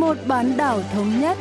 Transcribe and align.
một 0.00 0.16
bán 0.26 0.56
đảo 0.56 0.80
thống 0.92 1.20
nhất. 1.20 1.38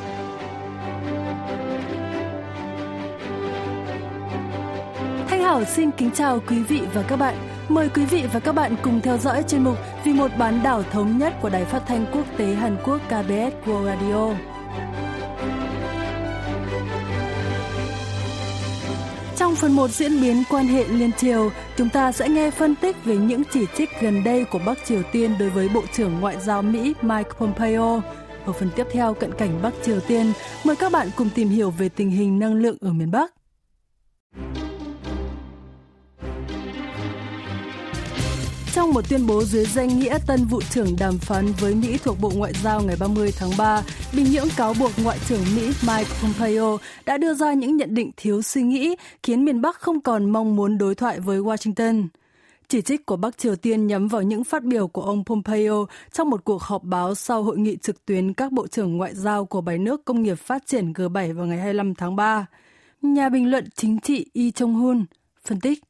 Thanh 5.28 5.42
Hảo 5.42 5.64
xin 5.66 5.92
kính 5.92 6.12
chào 6.12 6.40
quý 6.50 6.64
vị 6.64 6.82
và 6.93 7.04
các 7.04 7.16
bạn. 7.16 7.35
Mời 7.70 7.90
quý 7.90 8.05
vị 8.05 8.24
và 8.34 8.39
các 8.39 8.56
bạn 8.56 8.75
cùng 8.84 9.02
theo 9.02 9.18
dõi 9.18 9.43
chuyên 9.48 9.64
mục 9.64 9.78
Vì 10.04 10.14
một 10.14 10.32
bán 10.38 10.64
đảo 10.64 10.84
thống 10.92 11.18
nhất 11.18 11.34
của 11.42 11.50
Đài 11.50 11.66
Phát 11.66 11.82
thanh 11.88 12.06
Quốc 12.14 12.25
tế 12.38 12.54
Hàn 12.54 12.78
Quốc 12.84 13.02
KBS 13.07 13.68
World 13.68 13.86
Radio. 13.86 14.34
Trong 19.38 19.55
phần 19.55 19.71
1 19.71 19.89
diễn 19.89 20.21
biến 20.21 20.44
quan 20.50 20.66
hệ 20.66 20.88
liên 20.88 21.12
triều, 21.12 21.52
chúng 21.78 21.89
ta 21.89 22.12
sẽ 22.12 22.30
nghe 22.30 22.52
phân 22.52 22.76
tích 22.76 23.05
về 23.05 23.18
những 23.18 23.44
chỉ 23.54 23.66
trích 23.78 23.89
gần 24.02 24.24
đây 24.24 24.46
của 24.46 24.60
Bắc 24.66 24.78
Triều 24.86 25.02
Tiên 25.11 25.36
đối 25.39 25.50
với 25.50 25.69
Bộ 25.69 25.82
trưởng 25.94 26.19
Ngoại 26.19 26.36
giao 26.39 26.61
Mỹ 26.61 26.94
Mike 27.02 27.30
Pompeo. 27.39 28.02
Ở 28.47 28.54
phần 28.54 28.69
tiếp 28.75 28.87
theo 28.92 29.14
cận 29.14 29.33
cảnh 29.37 29.60
Bắc 29.61 29.74
Triều 29.83 30.00
Tiên, 30.00 30.33
mời 30.64 30.75
các 30.75 30.92
bạn 30.92 31.07
cùng 31.15 31.29
tìm 31.36 31.50
hiểu 31.50 31.71
về 31.71 31.89
tình 31.89 32.09
hình 32.09 32.39
năng 32.39 32.53
lượng 32.53 32.77
ở 32.81 32.93
miền 32.93 33.11
Bắc. 33.11 33.33
Trong 38.73 38.93
một 38.93 39.09
tuyên 39.09 39.27
bố 39.27 39.43
dưới 39.43 39.65
danh 39.65 39.99
nghĩa 39.99 40.17
tân 40.27 40.45
vụ 40.45 40.61
trưởng 40.69 40.95
đàm 40.99 41.17
phán 41.17 41.45
với 41.59 41.75
Mỹ 41.75 41.97
thuộc 42.03 42.17
Bộ 42.21 42.31
Ngoại 42.35 42.53
giao 42.63 42.81
ngày 42.81 42.95
30 42.99 43.31
tháng 43.38 43.49
3, 43.57 43.81
Bình 44.13 44.25
Nhưỡng 44.31 44.49
cáo 44.57 44.73
buộc 44.79 44.91
Ngoại 45.03 45.17
trưởng 45.27 45.43
Mỹ 45.55 45.71
Mike 45.88 46.11
Pompeo 46.21 46.77
đã 47.05 47.17
đưa 47.17 47.33
ra 47.33 47.53
những 47.53 47.77
nhận 47.77 47.93
định 47.93 48.11
thiếu 48.17 48.41
suy 48.41 48.61
nghĩ 48.61 48.95
khiến 49.23 49.45
miền 49.45 49.61
Bắc 49.61 49.79
không 49.79 50.02
còn 50.02 50.31
mong 50.31 50.55
muốn 50.55 50.77
đối 50.77 50.95
thoại 50.95 51.19
với 51.19 51.39
Washington. 51.39 52.07
Chỉ 52.70 52.81
trích 52.81 53.05
của 53.05 53.17
Bắc 53.17 53.38
Triều 53.38 53.55
Tiên 53.55 53.88
nhắm 53.88 54.07
vào 54.07 54.21
những 54.21 54.44
phát 54.44 54.63
biểu 54.63 54.88
của 54.88 55.02
ông 55.02 55.25
Pompeo 55.25 55.85
trong 56.11 56.30
một 56.30 56.44
cuộc 56.44 56.61
họp 56.61 56.83
báo 56.83 57.16
sau 57.16 57.44
hội 57.44 57.58
nghị 57.58 57.78
trực 57.78 58.05
tuyến 58.05 58.33
các 58.33 58.52
bộ 58.52 58.67
trưởng 58.67 58.97
ngoại 58.97 59.16
giao 59.16 59.45
của 59.45 59.61
bảy 59.61 59.78
nước 59.78 60.05
công 60.05 60.23
nghiệp 60.23 60.36
phát 60.36 60.66
triển 60.66 60.94
G7 60.94 61.33
vào 61.36 61.45
ngày 61.45 61.58
25 61.58 61.95
tháng 61.95 62.16
3. 62.16 62.45
Nhà 63.02 63.30
bình 63.30 63.52
luận 63.52 63.66
chính 63.75 64.00
trị 64.00 64.25
Y 64.33 64.52
Chung-hun 64.52 65.06
phân 65.45 65.59
tích. 65.59 65.83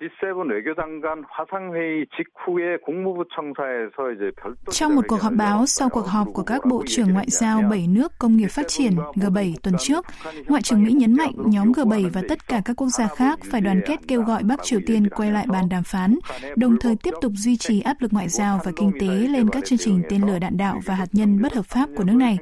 G7 0.00 0.50
외교장관 0.50 1.24
화상회의 1.30 2.06
직후에 2.16 2.78
국무부 2.84 3.24
청사에서 3.34 4.12
이제 4.12 4.32
별도 4.42 4.72
Trong 4.72 4.94
một 4.96 5.02
cuộc 5.08 5.22
họp 5.22 5.32
báo 5.32 5.66
sau 5.66 5.88
cuộc 5.88 6.06
họp 6.06 6.28
của 6.34 6.42
các 6.42 6.66
bộ 6.66 6.82
trưởng 6.86 7.12
ngoại 7.12 7.26
giao 7.28 7.62
7 7.70 7.86
nước 7.86 8.12
công 8.18 8.36
nghiệp 8.36 8.48
phát 8.48 8.68
triển 8.68 8.92
G7 9.14 9.54
tuần 9.62 9.74
trước, 9.78 10.06
Ngoại 10.46 10.62
trưởng 10.62 10.84
Mỹ 10.84 10.92
nhấn 10.92 11.16
mạnh 11.16 11.32
nhóm 11.36 11.72
G7 11.72 12.10
và 12.12 12.22
tất 12.28 12.48
cả 12.48 12.62
các 12.64 12.76
quốc 12.76 12.88
gia 12.88 13.08
khác 13.08 13.38
phải 13.50 13.60
đoàn 13.60 13.80
kết 13.86 13.96
kêu 14.08 14.22
gọi 14.22 14.42
Bắc 14.42 14.62
Triều 14.62 14.80
Tiên 14.86 15.08
quay 15.08 15.32
lại 15.32 15.46
bàn 15.48 15.68
đàm 15.68 15.82
phán, 15.82 16.18
đồng 16.56 16.76
thời 16.80 16.96
tiếp 17.02 17.14
tục 17.20 17.32
duy 17.34 17.56
trì 17.56 17.80
áp 17.80 17.96
lực 18.00 18.12
ngoại 18.12 18.28
giao 18.28 18.60
và 18.64 18.72
kinh 18.76 18.92
tế 19.00 19.06
lên 19.06 19.48
các 19.50 19.64
chương 19.64 19.78
trình 19.78 20.02
tên 20.08 20.22
lửa 20.26 20.38
đạn 20.38 20.56
đạo 20.56 20.80
và 20.86 20.94
hạt 20.94 21.08
nhân 21.12 21.42
bất 21.42 21.54
hợp 21.54 21.66
pháp 21.66 21.88
của 21.96 22.04
nước 22.04 22.16
này. 22.16 22.38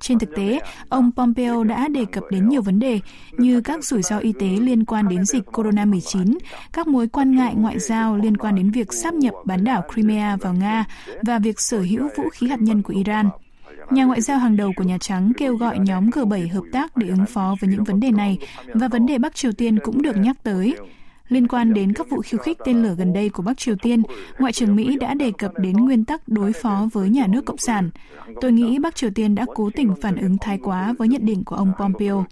Trên 0.00 0.18
thực 0.18 0.34
tế, 0.36 0.60
ông 0.88 1.10
Pompeo 1.16 1.64
đã 1.64 1.88
đề 1.88 2.04
cập 2.12 2.24
đến 2.30 2.48
nhiều 2.48 2.62
vấn 2.62 2.78
đề 2.78 3.00
như 3.32 3.60
các 3.60 3.84
rủi 3.84 4.02
ro 4.02 4.18
y 4.18 4.32
tế 4.32 4.46
liên 4.46 4.84
quan 4.84 5.08
đến 5.08 5.24
dịch 5.24 5.44
corona-19, 5.52 6.38
các 6.72 6.86
mối 6.86 7.08
quan 7.08 7.36
ngại 7.36 7.54
ngoại 7.56 7.78
giao 7.78 8.16
liên 8.16 8.36
quan 8.36 8.54
đến 8.54 8.70
việc 8.70 8.92
sáp 8.92 9.14
nhập 9.14 9.34
bán 9.44 9.64
đảo 9.64 9.82
Crimea 9.92 10.36
vào 10.36 10.54
Nga 10.54 10.84
và 11.22 11.38
việc 11.38 11.60
sở 11.60 11.80
hữu 11.80 12.08
vũ 12.16 12.24
khí 12.32 12.48
hạt 12.48 12.60
nhân 12.60 12.82
của 12.82 12.92
Iran. 12.92 13.28
Nhà 13.90 14.04
ngoại 14.04 14.20
giao 14.20 14.38
hàng 14.38 14.56
đầu 14.56 14.72
của 14.76 14.84
Nhà 14.84 14.98
Trắng 14.98 15.32
kêu 15.36 15.56
gọi 15.56 15.78
nhóm 15.78 16.10
G7 16.10 16.52
hợp 16.52 16.64
tác 16.72 16.96
để 16.96 17.08
ứng 17.08 17.26
phó 17.26 17.54
với 17.60 17.70
những 17.70 17.84
vấn 17.84 18.00
đề 18.00 18.10
này 18.10 18.38
và 18.74 18.88
vấn 18.88 19.06
đề 19.06 19.18
Bắc 19.18 19.34
Triều 19.34 19.52
Tiên 19.52 19.78
cũng 19.84 20.02
được 20.02 20.16
nhắc 20.16 20.36
tới. 20.42 20.74
Liên 21.27 21.47
quan 21.47 21.73
đến 21.73 21.93
các 21.93 22.09
vụ 22.09 22.21
khiêu 22.21 22.39
khích 22.39 22.57
tên 22.65 22.83
lửa 22.83 22.95
gần 22.97 23.13
đây 23.13 23.29
của 23.29 23.43
Bắc 23.43 23.57
Triều 23.57 23.75
Tiên, 23.81 24.03
Ngoại 24.39 24.53
trưởng 24.53 24.75
Mỹ 24.75 24.97
đã 24.99 25.13
đề 25.13 25.31
cập 25.37 25.51
đến 25.57 25.73
nguyên 25.73 26.05
tắc 26.05 26.21
đối 26.27 26.51
phó 26.53 26.87
với 26.93 27.09
nhà 27.09 27.27
nước 27.27 27.45
Cộng 27.45 27.57
sản. 27.57 27.89
Tôi 28.41 28.51
nghĩ 28.51 28.79
Bắc 28.79 28.95
Triều 28.95 29.09
Tiên 29.15 29.35
đã 29.35 29.45
cố 29.55 29.69
tình 29.75 29.93
phản 30.01 30.15
ứng 30.15 30.37
thái 30.41 30.59
quá 30.63 30.93
với 30.97 31.07
nhận 31.07 31.25
định 31.25 31.43
của 31.45 31.55
ông 31.55 31.71
Pompeo. 31.79 32.25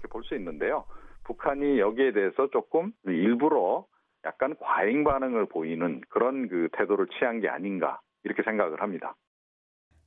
북한이 1.28 1.78
여기에 1.78 2.12
대해서 2.16 2.48
조금 2.56 2.92
일부러 3.04 3.84
약간 4.24 4.54
과잉 4.64 5.04
반응을 5.04 5.46
보이는 5.54 6.00
그런 6.08 6.48
그 6.48 6.68
태도를 6.72 7.06
취한 7.14 7.40
게 7.40 7.48
아닌가 7.48 8.00
이렇게 8.24 8.42
생각을 8.42 8.80
합니다. 8.80 9.14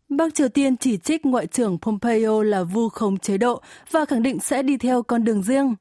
Bắc 0.09 0.33
Triều 0.33 0.49
Tiên 0.49 0.77
chỉ 0.77 0.97
trích 0.97 1.25
Ngoại 1.25 1.47
trưởng 1.47 1.77
Pompeo 1.81 2.41
là 2.43 2.63
vu 2.63 2.89
khống 2.89 3.17
chế 3.17 3.37
độ 3.37 3.61
và 3.91 4.05
khẳng 4.05 4.23
định 4.23 4.39
sẽ 4.39 4.63
đi 4.63 4.77
theo 4.77 5.03
con 5.03 5.23
đường 5.23 5.41
riêng. 5.43 5.75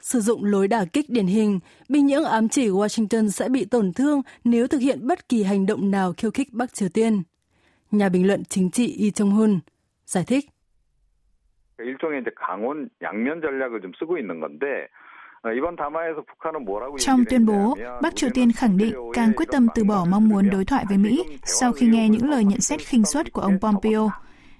Sử 0.00 0.20
dụng 0.20 0.44
lối 0.44 0.68
đả 0.68 0.84
kích 0.92 1.10
điển 1.10 1.26
hình, 1.26 1.60
Bình 1.88 2.06
Nhưỡng 2.06 2.24
ám 2.24 2.48
chỉ 2.48 2.68
Washington 2.68 3.28
sẽ 3.28 3.48
bị 3.48 3.64
tổn 3.64 3.92
thương 3.92 4.22
nếu 4.44 4.66
thực 4.66 4.80
hiện 4.80 5.06
bất 5.06 5.28
kỳ 5.28 5.42
hành 5.42 5.66
động 5.66 5.90
nào 5.90 6.12
khiêu 6.16 6.30
khích 6.30 6.48
Bắc 6.52 6.74
Triều 6.74 6.88
Tiên. 6.88 7.22
Nhà 7.90 8.08
bình 8.08 8.26
luận 8.26 8.44
chính 8.44 8.70
trị 8.70 8.96
Yi 8.98 9.10
Chung-hun 9.10 9.58
giải 10.06 10.24
thích. 10.26 10.44
Trong 16.98 17.24
tuyên 17.30 17.46
bố, 17.46 17.76
Bắc 18.02 18.16
Triều 18.16 18.30
Tiên 18.34 18.52
khẳng 18.52 18.76
định 18.76 18.94
càng 19.12 19.32
quyết 19.36 19.48
tâm 19.52 19.66
từ 19.74 19.84
bỏ 19.84 20.06
mong 20.10 20.28
muốn 20.28 20.50
đối 20.50 20.64
thoại 20.64 20.84
với 20.88 20.98
Mỹ 20.98 21.24
sau 21.44 21.72
khi 21.72 21.86
nghe 21.86 22.08
những 22.08 22.30
lời 22.30 22.44
nhận 22.44 22.60
xét 22.60 22.80
khinh 22.80 23.04
suất 23.04 23.32
của 23.32 23.42
ông 23.42 23.58
Pompeo. 23.60 24.10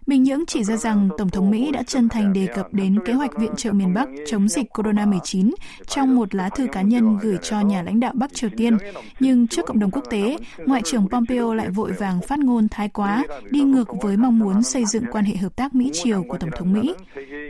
Bình 0.07 0.23
Nhưỡng 0.23 0.47
chỉ 0.47 0.65
ra 0.65 0.77
rằng 0.77 1.09
Tổng 1.19 1.31
thống 1.31 1.51
Mỹ 1.51 1.71
đã 1.73 1.83
chân 1.83 2.09
thành 2.09 2.33
đề 2.33 2.47
cập 2.55 2.75
đến 2.75 2.99
kế 3.05 3.13
hoạch 3.13 3.39
viện 3.39 3.51
trợ 3.57 3.73
miền 3.73 3.95
Bắc 3.95 4.09
chống 4.27 4.49
dịch 4.49 4.67
corona-19 4.73 5.51
trong 5.87 6.17
một 6.17 6.35
lá 6.35 6.49
thư 6.49 6.67
cá 6.73 6.83
nhân 6.83 7.19
gửi 7.23 7.37
cho 7.43 7.61
nhà 7.61 7.83
lãnh 7.83 8.01
đạo 8.01 8.13
Bắc 8.15 8.35
Triều 8.35 8.51
Tiên. 8.57 8.79
Nhưng 9.21 9.47
trước 9.47 9.67
cộng 9.67 9.79
đồng 9.79 9.91
quốc 9.91 10.05
tế, 10.11 10.37
Ngoại 10.67 10.83
trưởng 10.85 11.09
Pompeo 11.09 11.55
lại 11.55 11.71
vội 11.71 11.93
vàng 11.93 12.21
phát 12.29 12.39
ngôn 12.39 12.69
thái 12.69 12.89
quá, 12.89 13.25
đi 13.51 13.61
ngược 13.61 13.89
với 14.03 14.17
mong 14.17 14.39
muốn 14.39 14.63
xây 14.63 14.85
dựng 14.85 15.05
quan 15.13 15.25
hệ 15.25 15.37
hợp 15.37 15.57
tác 15.57 15.75
Mỹ-Triều 15.75 16.23
của 16.29 16.39
Tổng 16.39 16.51
thống 16.57 16.73
Mỹ. 16.73 16.95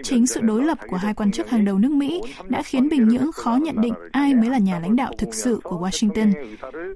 Chính 0.02 0.26
sự 0.26 0.40
đối 0.40 0.64
lập 0.64 0.78
của 0.88 0.96
hai 0.96 1.14
quan 1.14 1.32
chức 1.32 1.50
hàng 1.50 1.64
đầu 1.64 1.78
nước 1.78 1.90
Mỹ 1.92 2.22
đã 2.48 2.62
khiến 2.62 2.88
Bình 2.88 3.08
Nhưỡng 3.08 3.32
khó 3.32 3.56
nhận 3.62 3.80
định 3.80 3.94
ai 4.12 4.34
mới 4.34 4.50
là 4.50 4.58
nhà 4.58 4.78
lãnh 4.78 4.96
đạo 4.96 5.12
thực 5.18 5.34
sự 5.34 5.60
của 5.62 5.80
Washington. 5.80 6.32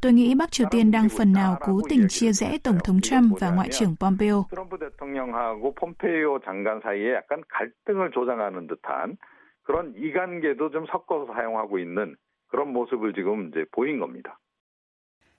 Tôi 0.03 0.13
nghĩ 0.13 0.35
Bắc 0.35 0.53
Triều 0.53 0.67
Tiên 0.71 0.91
đang 0.91 1.09
phần 1.09 1.33
nào 1.33 1.57
cố 1.67 1.81
tình 1.89 2.09
chia 2.09 2.33
rẽ 2.33 2.59
Tổng 2.63 2.79
thống 2.85 3.01
Trump 3.01 3.41
và 3.41 3.51
Ngoại 3.51 3.69
trưởng 3.73 3.97
Pompeo. 4.01 4.45
대통령하고 5.44 5.74
폼페이오 5.76 6.40
장관 6.46 6.80
사이에 6.84 7.14
약간 7.14 7.42
갈등을 7.50 8.12
조장하는 8.12 8.68
듯한 8.68 9.18
그런 9.64 9.94
이관계도 9.98 10.72
좀 10.72 10.86
섞어서 10.88 11.34
사용하고 11.34 11.80
있는 11.80 12.16
그런 12.48 12.74
모습을 12.74 13.14
지금 13.14 13.50
이제 13.50 13.66
보인 13.72 14.00
겁니다. 14.00 14.40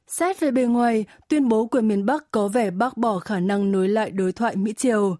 Xét 0.06 0.40
về 0.40 0.50
bề 0.50 0.64
ngoài, 0.66 1.04
tuyên 1.28 1.48
bố 1.48 1.66
của 1.66 1.80
miền 1.80 2.06
Bắc 2.06 2.30
có 2.30 2.48
vẻ 2.48 2.70
bác 2.70 2.96
bỏ 2.96 3.18
khả 3.18 3.40
năng 3.40 3.72
nối 3.72 3.88
lại 3.88 4.10
đối 4.10 4.32
thoại 4.32 4.56
Mỹ-Triều. 4.56 5.16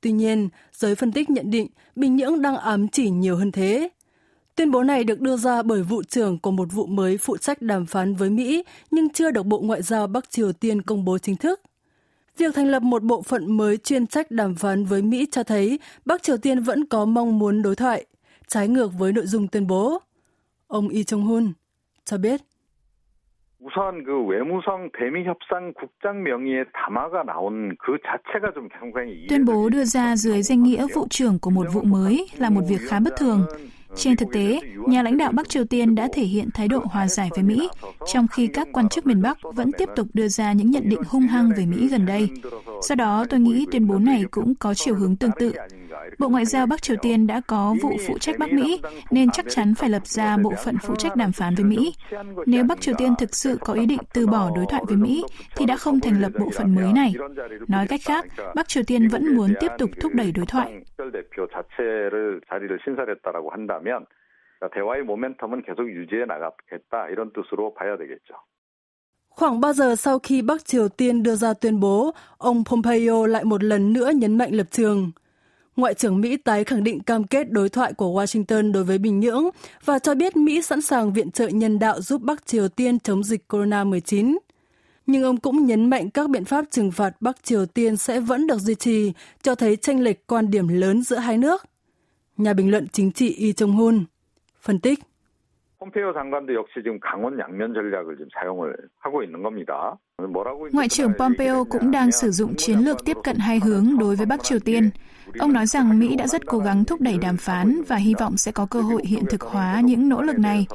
Tuy 0.00 0.12
nhiên, 0.12 0.48
giới 0.72 0.94
phân 0.94 1.12
tích 1.12 1.30
nhận 1.30 1.50
định 1.50 1.66
Bình 1.96 2.16
Nhưỡng 2.16 2.42
đang 2.42 2.56
ám 2.56 2.88
chỉ 2.88 3.10
nhiều 3.10 3.36
hơn 3.36 3.52
thế. 3.52 3.88
Tuyên 4.56 4.70
bố 4.70 4.82
này 4.82 5.04
được 5.04 5.20
đưa 5.20 5.36
ra 5.36 5.62
bởi 5.62 5.82
vụ 5.82 6.02
trưởng 6.02 6.38
của 6.38 6.50
một 6.50 6.68
vụ 6.72 6.86
mới 6.86 7.18
phụ 7.18 7.36
trách 7.36 7.62
đàm 7.62 7.86
phán 7.86 8.14
với 8.14 8.30
Mỹ 8.30 8.64
nhưng 8.90 9.08
chưa 9.08 9.30
được 9.30 9.46
Bộ 9.46 9.60
Ngoại 9.60 9.82
giao 9.82 10.06
Bắc 10.06 10.30
Triều 10.30 10.52
Tiên 10.52 10.82
công 10.82 11.04
bố 11.04 11.18
chính 11.18 11.36
thức. 11.36 11.60
Việc 12.38 12.54
thành 12.54 12.66
lập 12.66 12.82
một 12.82 13.02
bộ 13.02 13.22
phận 13.22 13.56
mới 13.56 13.76
chuyên 13.76 14.06
trách 14.06 14.30
đàm 14.30 14.54
phán 14.54 14.84
với 14.84 15.02
Mỹ 15.02 15.26
cho 15.30 15.42
thấy 15.42 15.78
Bắc 16.04 16.22
Triều 16.22 16.36
Tiên 16.36 16.60
vẫn 16.60 16.86
có 16.86 17.04
mong 17.04 17.38
muốn 17.38 17.62
đối 17.62 17.76
thoại, 17.76 18.06
trái 18.46 18.68
ngược 18.68 18.88
với 18.98 19.12
nội 19.12 19.26
dung 19.26 19.48
tuyên 19.48 19.66
bố. 19.66 19.98
Ông 20.66 20.88
Lee 20.88 21.02
Chung-hun 21.02 21.52
cho 22.04 22.18
biết. 22.18 22.40
우선 23.60 24.04
그 24.04 24.12
외무성 24.30 24.88
대미 24.98 25.24
협상 25.24 25.72
국장 25.74 26.22
명의의 26.22 26.64
담화가 26.72 27.24
나온 27.24 27.74
그 27.78 27.98
자체가 28.06 28.52
좀 28.54 28.68
굉장히 28.68 29.26
tuyên 29.28 29.44
bố 29.44 29.68
đưa 29.68 29.84
ra 29.84 30.16
dưới 30.16 30.42
danh 30.42 30.62
nghĩa 30.62 30.86
vụ 30.94 31.06
trưởng 31.10 31.38
của 31.38 31.50
một 31.50 31.66
vụ 31.72 31.82
mới 31.82 32.28
là 32.36 32.50
một 32.50 32.60
việc 32.68 32.80
khá 32.88 33.00
bất 33.00 33.14
thường. 33.16 33.46
Trên 33.95 34.15
thực 34.15 34.27
tế, 34.33 34.59
nhà 34.87 35.03
lãnh 35.03 35.17
đạo 35.17 35.31
Bắc 35.31 35.49
Triều 35.49 35.65
Tiên 35.65 35.95
đã 35.95 36.07
thể 36.13 36.23
hiện 36.23 36.49
thái 36.53 36.67
độ 36.67 36.79
hòa 36.85 37.07
giải 37.07 37.29
với 37.35 37.43
Mỹ, 37.43 37.69
trong 38.13 38.27
khi 38.27 38.47
các 38.47 38.67
quan 38.73 38.89
chức 38.89 39.05
miền 39.05 39.21
Bắc 39.21 39.37
vẫn 39.55 39.71
tiếp 39.77 39.89
tục 39.95 40.07
đưa 40.13 40.27
ra 40.27 40.53
những 40.53 40.71
nhận 40.71 40.89
định 40.89 41.01
hung 41.07 41.27
hăng 41.27 41.51
về 41.57 41.65
Mỹ 41.65 41.87
gần 41.87 42.05
đây. 42.05 42.29
Do 42.83 42.95
đó, 42.95 43.25
tôi 43.29 43.39
nghĩ 43.39 43.65
tuyên 43.71 43.87
bố 43.87 43.97
này 43.97 44.23
cũng 44.31 44.55
có 44.55 44.73
chiều 44.73 44.95
hướng 44.95 45.15
tương 45.15 45.31
tự. 45.39 45.53
Bộ 46.18 46.28
Ngoại 46.28 46.44
giao 46.44 46.66
Bắc 46.66 46.82
Triều 46.82 46.96
Tiên 47.02 47.26
đã 47.26 47.40
có 47.46 47.74
vụ 47.82 47.90
phụ 48.06 48.18
trách 48.18 48.38
Bắc 48.38 48.52
Mỹ, 48.52 48.80
nên 49.10 49.30
chắc 49.30 49.46
chắn 49.48 49.74
phải 49.74 49.90
lập 49.90 50.06
ra 50.06 50.36
bộ 50.36 50.52
phận 50.64 50.76
phụ 50.82 50.94
trách 50.96 51.16
đàm 51.16 51.32
phán 51.32 51.54
với 51.54 51.64
Mỹ. 51.64 51.94
Nếu 52.46 52.64
Bắc 52.64 52.80
Triều 52.80 52.94
Tiên 52.98 53.14
thực 53.18 53.36
sự 53.36 53.58
có 53.60 53.72
ý 53.74 53.86
định 53.86 54.00
từ 54.14 54.26
bỏ 54.26 54.50
đối 54.56 54.66
thoại 54.68 54.82
với 54.86 54.96
Mỹ, 54.96 55.24
thì 55.56 55.66
đã 55.66 55.76
không 55.76 56.00
thành 56.00 56.20
lập 56.20 56.32
bộ 56.40 56.50
phận 56.54 56.74
mới 56.74 56.92
này. 56.92 57.14
Nói 57.68 57.86
cách 57.88 58.00
khác, 58.04 58.26
Bắc 58.54 58.68
Triều 58.68 58.82
Tiên 58.86 59.08
vẫn 59.08 59.36
muốn 59.36 59.54
tiếp 59.60 59.70
tục 59.78 59.90
thúc 60.00 60.12
đẩy 60.14 60.32
đối 60.32 60.46
thoại. 60.46 60.82
대화의 64.74 65.04
모멘텀은 65.04 65.62
계속 65.62 65.88
유지해 65.88 66.24
나가겠다 66.26 67.08
이런 67.10 67.32
뜻으로 67.32 67.74
봐야 67.74 67.96
되겠죠. 67.96 68.34
Khoảng 69.28 69.60
3 69.60 69.72
giờ 69.72 69.96
sau 69.96 70.18
khi 70.18 70.42
Bắc 70.42 70.64
Triều 70.64 70.88
Tiên 70.88 71.22
đưa 71.22 71.34
ra 71.34 71.54
tuyên 71.54 71.80
bố, 71.80 72.14
ông 72.38 72.64
Pompeo 72.64 73.26
lại 73.26 73.44
một 73.44 73.64
lần 73.64 73.92
nữa 73.92 74.10
nhấn 74.10 74.38
mạnh 74.38 74.54
lập 74.54 74.66
trường. 74.70 75.10
Ngoại 75.75 75.93
trưởng 75.93 76.21
Mỹ 76.21 76.37
tái 76.37 76.63
khẳng 76.63 76.83
định 76.83 76.99
cam 76.99 77.23
kết 77.23 77.51
đối 77.51 77.69
thoại 77.69 77.93
của 77.93 78.21
Washington 78.21 78.71
đối 78.71 78.83
với 78.83 78.97
Bình 78.97 79.19
Nhưỡng 79.19 79.43
và 79.85 79.99
cho 79.99 80.15
biết 80.15 80.37
Mỹ 80.37 80.61
sẵn 80.61 80.81
sàng 80.81 81.13
viện 81.13 81.31
trợ 81.31 81.47
nhân 81.47 81.79
đạo 81.79 82.01
giúp 82.01 82.21
Bắc 82.21 82.45
Triều 82.45 82.67
Tiên 82.67 82.99
chống 82.99 83.23
dịch 83.23 83.41
corona-19. 83.47 84.37
Nhưng 85.05 85.23
ông 85.23 85.37
cũng 85.37 85.65
nhấn 85.65 85.89
mạnh 85.89 86.09
các 86.09 86.29
biện 86.29 86.45
pháp 86.45 86.65
trừng 86.71 86.91
phạt 86.91 87.13
Bắc 87.19 87.43
Triều 87.43 87.65
Tiên 87.65 87.97
sẽ 87.97 88.19
vẫn 88.19 88.47
được 88.47 88.57
duy 88.57 88.75
trì, 88.75 89.13
cho 89.41 89.55
thấy 89.55 89.75
tranh 89.75 89.99
lệch 89.99 90.27
quan 90.27 90.51
điểm 90.51 90.67
lớn 90.67 91.03
giữa 91.03 91.17
hai 91.17 91.37
nước. 91.37 91.63
Nhà 92.37 92.53
bình 92.53 92.71
luận 92.71 92.87
chính 92.91 93.11
trị 93.11 93.33
Y 93.33 93.51
Jong-hun 93.51 94.03
phân 94.61 94.79
tích. 94.79 94.99
Ngoại 100.73 100.89
trưởng 100.89 101.13
Pompeo 101.19 101.65
cũng 101.69 101.91
đang 101.91 102.11
sử 102.11 102.31
dụng 102.31 102.55
chiến 102.55 102.79
lược 102.79 103.05
tiếp 103.05 103.17
cận 103.23 103.37
hai 103.37 103.59
hướng 103.59 103.97
đối 103.99 104.15
với 104.15 104.25
Bắc 104.25 104.43
Triều 104.43 104.59
Tiên. 104.59 104.89
Ông 105.38 105.52
nói 105.52 105.66
rằng 105.66 105.98
Mỹ 105.98 106.16
đã 106.16 106.26
rất 106.26 106.46
cố 106.46 106.58
gắng 106.58 106.84
thúc 106.84 107.00
đẩy 107.00 107.18
đàm 107.18 107.36
phán 107.36 107.82
và 107.88 107.96
hy 107.96 108.14
vọng 108.20 108.36
sẽ 108.36 108.52
có 108.52 108.66
cơ 108.70 108.80
hội 108.80 109.02
hiện 109.04 109.24
thực 109.30 109.42
hóa 109.42 109.80
những 109.84 110.08
nỗ 110.08 110.22
lực 110.22 110.38
này. 110.38 110.66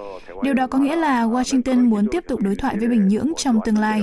Điều 0.44 0.54
đó 0.54 0.68
có 0.68 0.80
nghĩa 0.80 0.96
là 0.96 1.26
Washington 1.26 1.90
muốn 1.90 2.08
tiếp 2.12 2.24
tục 2.28 2.40
đối 2.44 2.56
thoại 2.56 2.76
với 2.80 2.88
Bình 2.88 3.08
Nhưỡng 3.08 3.32
trong 3.38 3.60
tương 3.66 3.78
lai. 3.78 4.02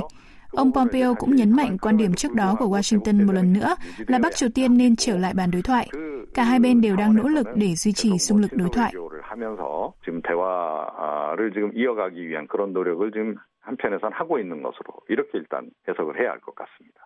Ông 0.50 0.72
Pompeo 0.72 1.14
cũng 1.14 1.36
nhấn 1.36 1.56
mạnh 1.56 1.78
quan 1.78 1.96
điểm 1.96 2.14
trước 2.14 2.34
đó 2.34 2.54
của 2.58 2.66
Washington 2.66 3.26
một 3.26 3.32
lần 3.32 3.52
nữa 3.52 3.74
là 4.06 4.18
Bắc 4.18 4.36
Triều 4.36 4.48
Tiên 4.54 4.76
nên 4.76 4.96
trở 4.96 5.18
lại 5.18 5.34
bàn 5.34 5.50
đối 5.50 5.62
thoại. 5.62 5.88
Cả 6.34 6.44
hai 6.44 6.58
bên 6.58 6.80
đều 6.80 6.96
đang 6.96 7.16
nỗ 7.16 7.28
lực 7.28 7.46
để 7.54 7.74
duy 7.74 7.92
trì 7.92 8.18
xung 8.18 8.38
lực 8.38 8.52
đối 8.52 8.68
thoại. 8.68 8.92
하면서 9.30 9.94
지금 10.04 10.20
대화를 10.22 11.52
지금 11.54 11.70
이어가기 11.74 12.28
위한 12.28 12.46
그런 12.48 12.72
노력을 12.72 13.10
지금 13.12 13.36
한편에선 13.60 14.12
하고 14.12 14.38
있는 14.40 14.62
것으로 14.62 14.88
이렇게 15.08 15.38
일단 15.38 15.70
해석을 15.88 16.18
해야 16.18 16.30
할 16.30 16.40
것 16.40 16.54
같습니다. 16.54 16.98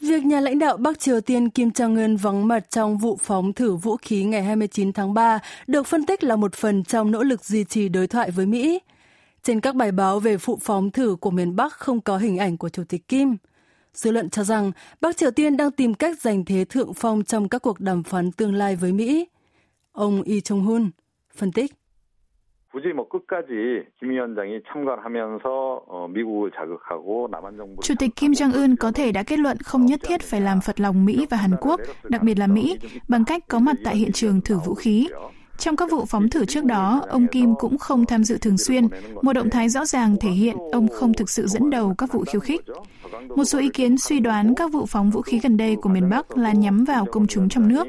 Việc 0.00 0.24
nhà 0.24 0.40
lãnh 0.40 0.58
đạo 0.58 0.76
Bắc 0.76 1.00
Triều 1.00 1.20
Tiên 1.20 1.50
Kim 1.50 1.68
Jong-un 1.68 2.16
vắng 2.16 2.48
mặt 2.48 2.70
trong 2.70 2.98
vụ 2.98 3.18
phóng 3.22 3.52
thử 3.52 3.74
vũ 3.74 3.96
khí 3.96 4.24
ngày 4.24 4.42
29 4.42 4.92
tháng 4.92 5.14
3 5.14 5.38
được 5.66 5.86
phân 5.86 6.06
tích 6.06 6.24
là 6.24 6.36
một 6.36 6.54
phần 6.54 6.84
trong 6.84 7.10
nỗ 7.10 7.22
lực 7.22 7.44
duy 7.44 7.64
trì 7.64 7.88
đối 7.88 8.06
thoại 8.06 8.30
với 8.30 8.46
Mỹ. 8.46 8.80
Trên 9.42 9.60
các 9.60 9.74
bài 9.74 9.92
báo 9.92 10.20
về 10.20 10.36
vụ 10.36 10.58
phóng 10.62 10.90
thử 10.90 11.16
của 11.20 11.30
miền 11.30 11.56
Bắc 11.56 11.72
không 11.72 12.00
có 12.00 12.18
hình 12.18 12.38
ảnh 12.38 12.56
của 12.56 12.68
Chủ 12.68 12.84
tịch 12.88 13.08
Kim. 13.08 13.36
Dư 13.94 14.10
luận 14.10 14.30
cho 14.30 14.44
rằng 14.44 14.72
Bắc 15.00 15.16
Triều 15.16 15.30
Tiên 15.30 15.56
đang 15.56 15.70
tìm 15.70 15.94
cách 15.94 16.20
giành 16.20 16.44
thế 16.44 16.64
thượng 16.64 16.94
phong 16.94 17.24
trong 17.24 17.48
các 17.48 17.62
cuộc 17.62 17.80
đàm 17.80 18.02
phán 18.02 18.32
tương 18.32 18.54
lai 18.54 18.76
với 18.76 18.92
Mỹ. 18.92 19.28
Ông 19.92 20.22
Lee 20.26 20.40
Chung-hun 20.40 20.90
phân 21.36 21.52
tích. 21.52 21.74
굳이 22.75 22.93
뭐 22.93 23.09
끝까지 23.09 23.83
김 23.99 24.11
위원장이 24.11 24.61
참관하면서 24.71 26.07
미국을 26.13 26.51
자극하고 26.51 27.27
남한 27.29 27.57
정부 27.57 27.81
Chủ 27.83 27.95
tịch 27.99 28.15
Kim 28.15 28.31
Jong 28.31 28.53
Un 28.53 28.75
có 28.75 28.91
thể 28.91 29.11
đã 29.11 29.23
kết 29.23 29.39
luận 29.39 29.57
không 29.57 29.85
nhất 29.85 29.99
thiết 30.03 30.21
phải 30.21 30.41
làm 30.41 30.61
phật 30.61 30.79
lòng 30.79 31.05
Mỹ 31.05 31.27
và 31.29 31.37
Hàn 31.37 31.51
Quốc, 31.61 31.79
đặc 32.03 32.23
biệt 32.23 32.39
là 32.39 32.47
Mỹ, 32.47 32.77
bằng 33.07 33.25
cách 33.25 33.43
có 33.47 33.59
mặt 33.59 33.75
tại 33.83 33.95
hiện 33.95 34.11
trường 34.11 34.41
thử 34.41 34.57
vũ 34.65 34.73
khí. 34.73 35.07
Trong 35.57 35.75
các 35.75 35.91
vụ 35.91 36.05
phóng 36.05 36.29
thử 36.29 36.45
trước 36.45 36.65
đó, 36.65 37.01
ông 37.09 37.27
Kim 37.27 37.55
cũng 37.59 37.77
không 37.77 38.05
tham 38.05 38.23
dự 38.23 38.37
thường 38.37 38.57
xuyên, 38.57 38.87
một 39.21 39.33
động 39.33 39.49
thái 39.49 39.69
rõ 39.69 39.85
ràng 39.85 40.15
thể 40.21 40.29
hiện 40.29 40.57
ông 40.71 40.87
không 40.87 41.13
thực 41.13 41.29
sự 41.29 41.47
dẫn 41.47 41.69
đầu 41.69 41.95
các 41.97 42.13
vụ 42.13 42.23
khiêu 42.31 42.41
khích. 42.41 42.61
Một 43.35 43.43
số 43.43 43.59
ý 43.59 43.69
kiến 43.69 43.97
suy 43.97 44.19
đoán 44.19 44.55
các 44.55 44.71
vụ 44.71 44.85
phóng 44.85 45.09
vũ 45.09 45.21
khí 45.21 45.39
gần 45.43 45.57
đây 45.57 45.75
của 45.75 45.89
miền 45.89 46.09
Bắc 46.09 46.37
là 46.37 46.51
nhắm 46.51 46.83
vào 46.83 47.05
công 47.11 47.27
chúng 47.27 47.49
trong 47.49 47.67
nước. 47.67 47.87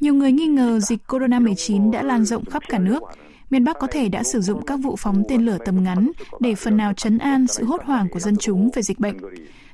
Nhiều 0.00 0.14
người 0.14 0.32
nghi 0.32 0.46
ngờ 0.46 0.80
dịch 0.80 1.00
corona-19 1.08 1.90
đã 1.90 2.02
lan 2.02 2.24
rộng 2.24 2.44
khắp 2.44 2.62
cả 2.68 2.78
nước. 2.78 3.02
Miền 3.50 3.64
Bắc 3.64 3.78
có 3.78 3.86
thể 3.90 4.08
đã 4.08 4.22
sử 4.22 4.40
dụng 4.40 4.64
các 4.66 4.80
vụ 4.82 4.96
phóng 4.98 5.22
tên 5.28 5.42
lửa 5.42 5.58
tầm 5.64 5.84
ngắn 5.84 6.10
để 6.40 6.54
phần 6.54 6.76
nào 6.76 6.92
chấn 6.92 7.18
an 7.18 7.46
sự 7.46 7.64
hốt 7.64 7.82
hoảng 7.84 8.06
của 8.10 8.18
dân 8.18 8.36
chúng 8.36 8.70
về 8.74 8.82
dịch 8.82 8.98
bệnh. 8.98 9.16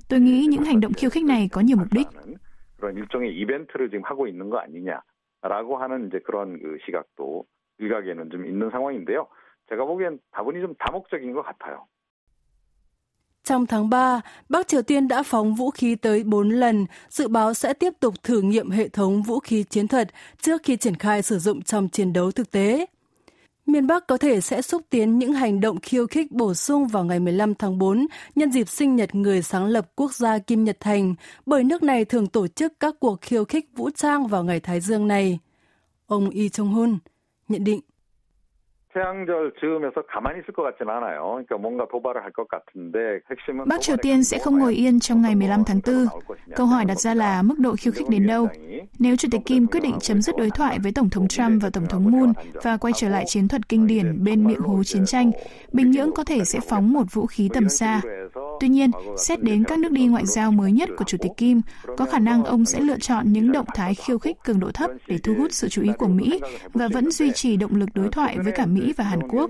Tôi 0.08 0.20
nghĩ 0.20 0.46
những 0.50 0.64
hành 0.64 0.80
động 0.80 0.92
khiêu 0.92 1.10
khích 1.10 1.24
này 1.24 1.48
có 1.52 1.60
nhiều 1.60 1.76
mục 1.76 1.88
đích. 1.92 2.06
라고 5.42 5.76
하는 5.76 6.06
이제 6.06 6.20
그런 6.24 6.58
그 6.58 6.78
시각도 6.86 7.44
일각에는 7.78 8.30
좀 8.30 8.46
있는 8.46 8.70
상황인데요. 8.70 9.26
제가 9.68 9.84
보기엔 9.84 10.18
다분히 10.30 10.60
좀 10.60 10.74
다목적인 10.78 11.32
것 11.32 11.42
같아요. 11.42 11.86
Trong 13.44 13.66
tháng 13.66 13.90
3, 13.90 14.20
Bắc 14.48 14.68
Triều 14.68 14.82
Tiên 14.82 15.08
đã 15.08 15.22
phóng 15.22 15.54
vũ 15.54 15.70
khí 15.70 15.94
tới 15.96 16.24
4 16.24 16.50
lần, 16.50 16.86
dự 17.08 17.28
báo 17.28 17.54
sẽ 17.54 17.72
tiếp 17.72 17.92
tục 18.00 18.14
thử 18.22 18.40
nghiệm 18.40 18.70
hệ 18.70 18.88
thống 18.88 19.22
vũ 19.22 19.40
khí 19.40 19.64
chiến 19.64 19.88
thuật 19.88 20.08
trước 20.38 20.62
khi 20.62 20.76
triển 20.76 20.94
khai 20.94 21.22
sử 21.22 21.38
dụng 21.38 21.62
trong 21.62 21.88
chiến 21.88 22.12
đấu 22.12 22.30
thực 22.30 22.50
tế. 22.50 22.86
Miền 23.67 23.87
Bắc 23.87 24.07
có 24.07 24.17
thể 24.17 24.41
sẽ 24.41 24.61
xúc 24.61 24.81
tiến 24.89 25.19
những 25.19 25.33
hành 25.33 25.59
động 25.59 25.77
khiêu 25.81 26.07
khích 26.07 26.31
bổ 26.31 26.53
sung 26.53 26.87
vào 26.87 27.03
ngày 27.03 27.19
15 27.19 27.55
tháng 27.55 27.77
4 27.77 28.07
nhân 28.35 28.51
dịp 28.51 28.67
sinh 28.67 28.95
nhật 28.95 29.15
người 29.15 29.41
sáng 29.41 29.65
lập 29.65 29.85
quốc 29.95 30.11
gia 30.11 30.39
Kim 30.39 30.63
Nhật 30.63 30.77
Thành, 30.79 31.15
bởi 31.45 31.63
nước 31.63 31.83
này 31.83 32.05
thường 32.05 32.27
tổ 32.27 32.47
chức 32.47 32.73
các 32.79 32.95
cuộc 32.99 33.21
khiêu 33.21 33.45
khích 33.45 33.65
vũ 33.75 33.89
trang 33.95 34.27
vào 34.27 34.43
ngày 34.43 34.59
Thái 34.59 34.79
Dương 34.79 35.07
này. 35.07 35.39
Ông 36.07 36.29
Yi 36.29 36.49
Chung-hun 36.49 36.97
nhận 37.47 37.63
định. 37.63 37.79
Bắc 43.67 43.81
Triều 43.81 43.97
Tiên 43.97 44.23
sẽ 44.23 44.39
không 44.39 44.59
ngồi 44.59 44.73
yên 44.73 44.99
trong 44.99 45.21
ngày 45.21 45.35
15 45.35 45.63
tháng 45.65 45.79
4. 45.87 45.95
Câu 46.55 46.65
hỏi 46.65 46.85
đặt 46.85 46.95
ra 46.95 47.13
là 47.13 47.41
mức 47.41 47.55
độ 47.59 47.75
khiêu 47.79 47.93
khích 47.93 48.09
đến 48.09 48.27
đâu? 48.27 48.47
Nếu 48.99 49.15
Chủ 49.15 49.27
tịch 49.31 49.41
Kim 49.45 49.67
quyết 49.67 49.79
định 49.83 49.95
chấm 50.01 50.21
dứt 50.21 50.37
đối 50.37 50.49
thoại 50.49 50.79
với 50.79 50.91
Tổng 50.91 51.09
thống 51.09 51.27
Trump 51.27 51.61
và 51.63 51.69
Tổng 51.69 51.87
thống 51.87 52.11
Moon 52.11 52.33
và 52.63 52.77
quay 52.77 52.93
trở 52.97 53.09
lại 53.09 53.25
chiến 53.27 53.47
thuật 53.47 53.69
kinh 53.69 53.87
điển 53.87 54.23
bên 54.23 54.47
miệng 54.47 54.59
hố 54.59 54.83
chiến 54.83 55.05
tranh, 55.05 55.31
Bình 55.71 55.91
Nhưỡng 55.91 56.11
có 56.11 56.23
thể 56.23 56.45
sẽ 56.45 56.59
phóng 56.69 56.93
một 56.93 57.13
vũ 57.13 57.25
khí 57.25 57.49
tầm 57.53 57.69
xa. 57.69 58.01
Tuy 58.59 58.69
nhiên, 58.69 58.91
xét 59.17 59.43
đến 59.43 59.63
các 59.63 59.79
nước 59.79 59.91
đi 59.91 60.07
ngoại 60.07 60.25
giao 60.25 60.51
mới 60.51 60.71
nhất 60.71 60.89
của 60.97 61.03
Chủ 61.03 61.17
tịch 61.21 61.31
Kim, 61.37 61.61
có 61.97 62.05
khả 62.05 62.19
năng 62.19 62.43
ông 62.43 62.65
sẽ 62.65 62.79
lựa 62.79 62.99
chọn 62.99 63.33
những 63.33 63.51
động 63.51 63.65
thái 63.75 63.95
khiêu 63.95 64.19
khích 64.19 64.37
cường 64.43 64.59
độ 64.59 64.71
thấp 64.71 64.91
để 65.07 65.17
thu 65.23 65.33
hút 65.37 65.53
sự 65.53 65.69
chú 65.69 65.81
ý 65.81 65.89
của 65.97 66.07
Mỹ 66.07 66.39
và 66.73 66.87
vẫn 66.87 67.11
duy 67.11 67.31
trì 67.31 67.57
động 67.57 67.75
lực 67.75 67.89
đối 67.93 68.09
thoại 68.09 68.37
với 68.43 68.51
cả 68.51 68.65
Mỹ 68.65 68.93
và 68.97 69.03
Hàn 69.03 69.19
Quốc. 69.29 69.49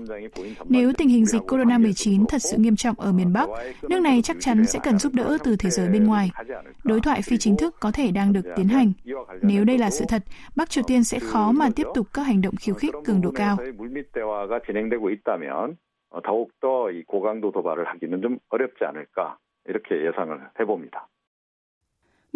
Nếu 0.64 0.92
tình 0.92 1.08
hình 1.08 1.26
dịch 1.26 1.42
corona-19 1.42 2.24
thật 2.26 2.42
sự 2.42 2.56
nghiêm 2.56 2.76
trọng 2.76 3.00
ở 3.00 3.12
miền 3.12 3.32
Bắc, 3.32 3.48
nước 3.88 4.00
này 4.00 4.22
chắc 4.22 4.36
chắn 4.40 4.66
sẽ 4.66 4.78
cần 4.82 4.98
giúp 4.98 5.12
đỡ 5.14 5.38
từ 5.44 5.56
thế 5.56 5.70
giới 5.70 5.88
bên 5.88 6.04
ngoài. 6.04 6.30
Đối 6.84 7.00
thoại 7.00 7.22
phi 7.22 7.38
chính 7.38 7.56
thức 7.56 7.76
có 7.80 7.90
thể 7.90 8.10
đang 8.10 8.32
được 8.32 8.44
tiến 8.56 8.68
hành. 8.68 8.92
Nếu 9.42 9.64
đây 9.64 9.78
là 9.78 9.90
sự 9.90 10.04
thật, 10.08 10.22
Bắc 10.56 10.70
Triều 10.70 10.84
Tiên 10.86 11.04
sẽ 11.04 11.18
khó 11.18 11.52
mà 11.52 11.68
tiếp 11.76 11.86
tục 11.94 12.06
các 12.12 12.22
hành 12.22 12.40
động 12.40 12.56
khiêu 12.56 12.74
khích 12.74 12.94
cường 13.04 13.20
độ 13.20 13.30
cao. 13.34 13.56
더욱더 16.23 16.91
이 16.91 17.03
고강도 17.03 17.51
도발을 17.51 17.85
하기는 17.85 18.21
좀 18.21 18.39
어렵지 18.49 18.85
않을까 18.85 19.37
이렇게 19.65 20.05
예상을 20.05 20.49
해봅니다. 20.59 21.07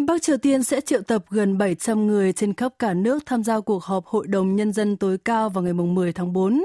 Bắc 0.00 0.22
Triều 0.22 0.36
Tiên 0.38 0.62
sẽ 0.62 0.80
triệu 0.80 1.02
tập 1.02 1.24
gần 1.30 1.58
700 1.58 2.06
người 2.06 2.32
trên 2.32 2.54
khắp 2.54 2.72
cả 2.78 2.94
nước 2.94 3.26
tham 3.26 3.42
gia 3.42 3.60
cuộc 3.60 3.84
họp 3.84 4.04
Hội 4.06 4.26
đồng 4.26 4.56
Nhân 4.56 4.72
dân 4.72 4.96
tối 4.96 5.18
cao 5.18 5.48
vào 5.48 5.64
ngày 5.64 5.72
10 5.72 6.12
tháng 6.12 6.32
4. 6.32 6.64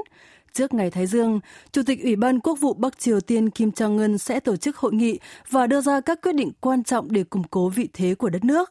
Trước 0.52 0.74
ngày 0.74 0.90
Thái 0.90 1.06
Dương, 1.06 1.40
Chủ 1.72 1.82
tịch 1.86 2.02
Ủy 2.02 2.16
ban 2.16 2.40
Quốc 2.40 2.58
vụ 2.60 2.74
Bắc 2.74 2.98
Triều 2.98 3.20
Tiên 3.20 3.50
Kim 3.50 3.70
Jong-un 3.70 4.16
sẽ 4.16 4.40
tổ 4.40 4.56
chức 4.56 4.76
hội 4.76 4.92
nghị 4.92 5.18
và 5.50 5.66
đưa 5.66 5.80
ra 5.80 6.00
các 6.00 6.22
quyết 6.22 6.32
định 6.32 6.52
quan 6.60 6.84
trọng 6.84 7.12
để 7.12 7.24
củng 7.24 7.44
cố 7.50 7.68
vị 7.68 7.88
thế 7.92 8.14
của 8.14 8.30
đất 8.30 8.44
nước. 8.44 8.70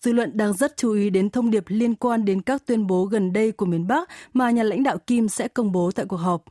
Dư 0.00 0.12
luận 0.12 0.30
đang 0.34 0.52
rất 0.52 0.76
chú 0.76 0.92
ý 0.92 1.10
đến 1.10 1.30
thông 1.30 1.50
điệp 1.50 1.64
liên 1.66 1.94
quan 1.94 2.24
đến 2.24 2.42
các 2.42 2.66
tuyên 2.66 2.86
bố 2.86 3.04
gần 3.04 3.32
đây 3.32 3.52
của 3.52 3.66
miền 3.66 3.86
Bắc 3.86 4.08
mà 4.32 4.50
nhà 4.50 4.62
lãnh 4.62 4.82
đạo 4.82 4.98
Kim 5.06 5.28
sẽ 5.28 5.48
công 5.48 5.72
bố 5.72 5.90
tại 5.94 6.06
cuộc 6.06 6.16
họp. 6.16 6.44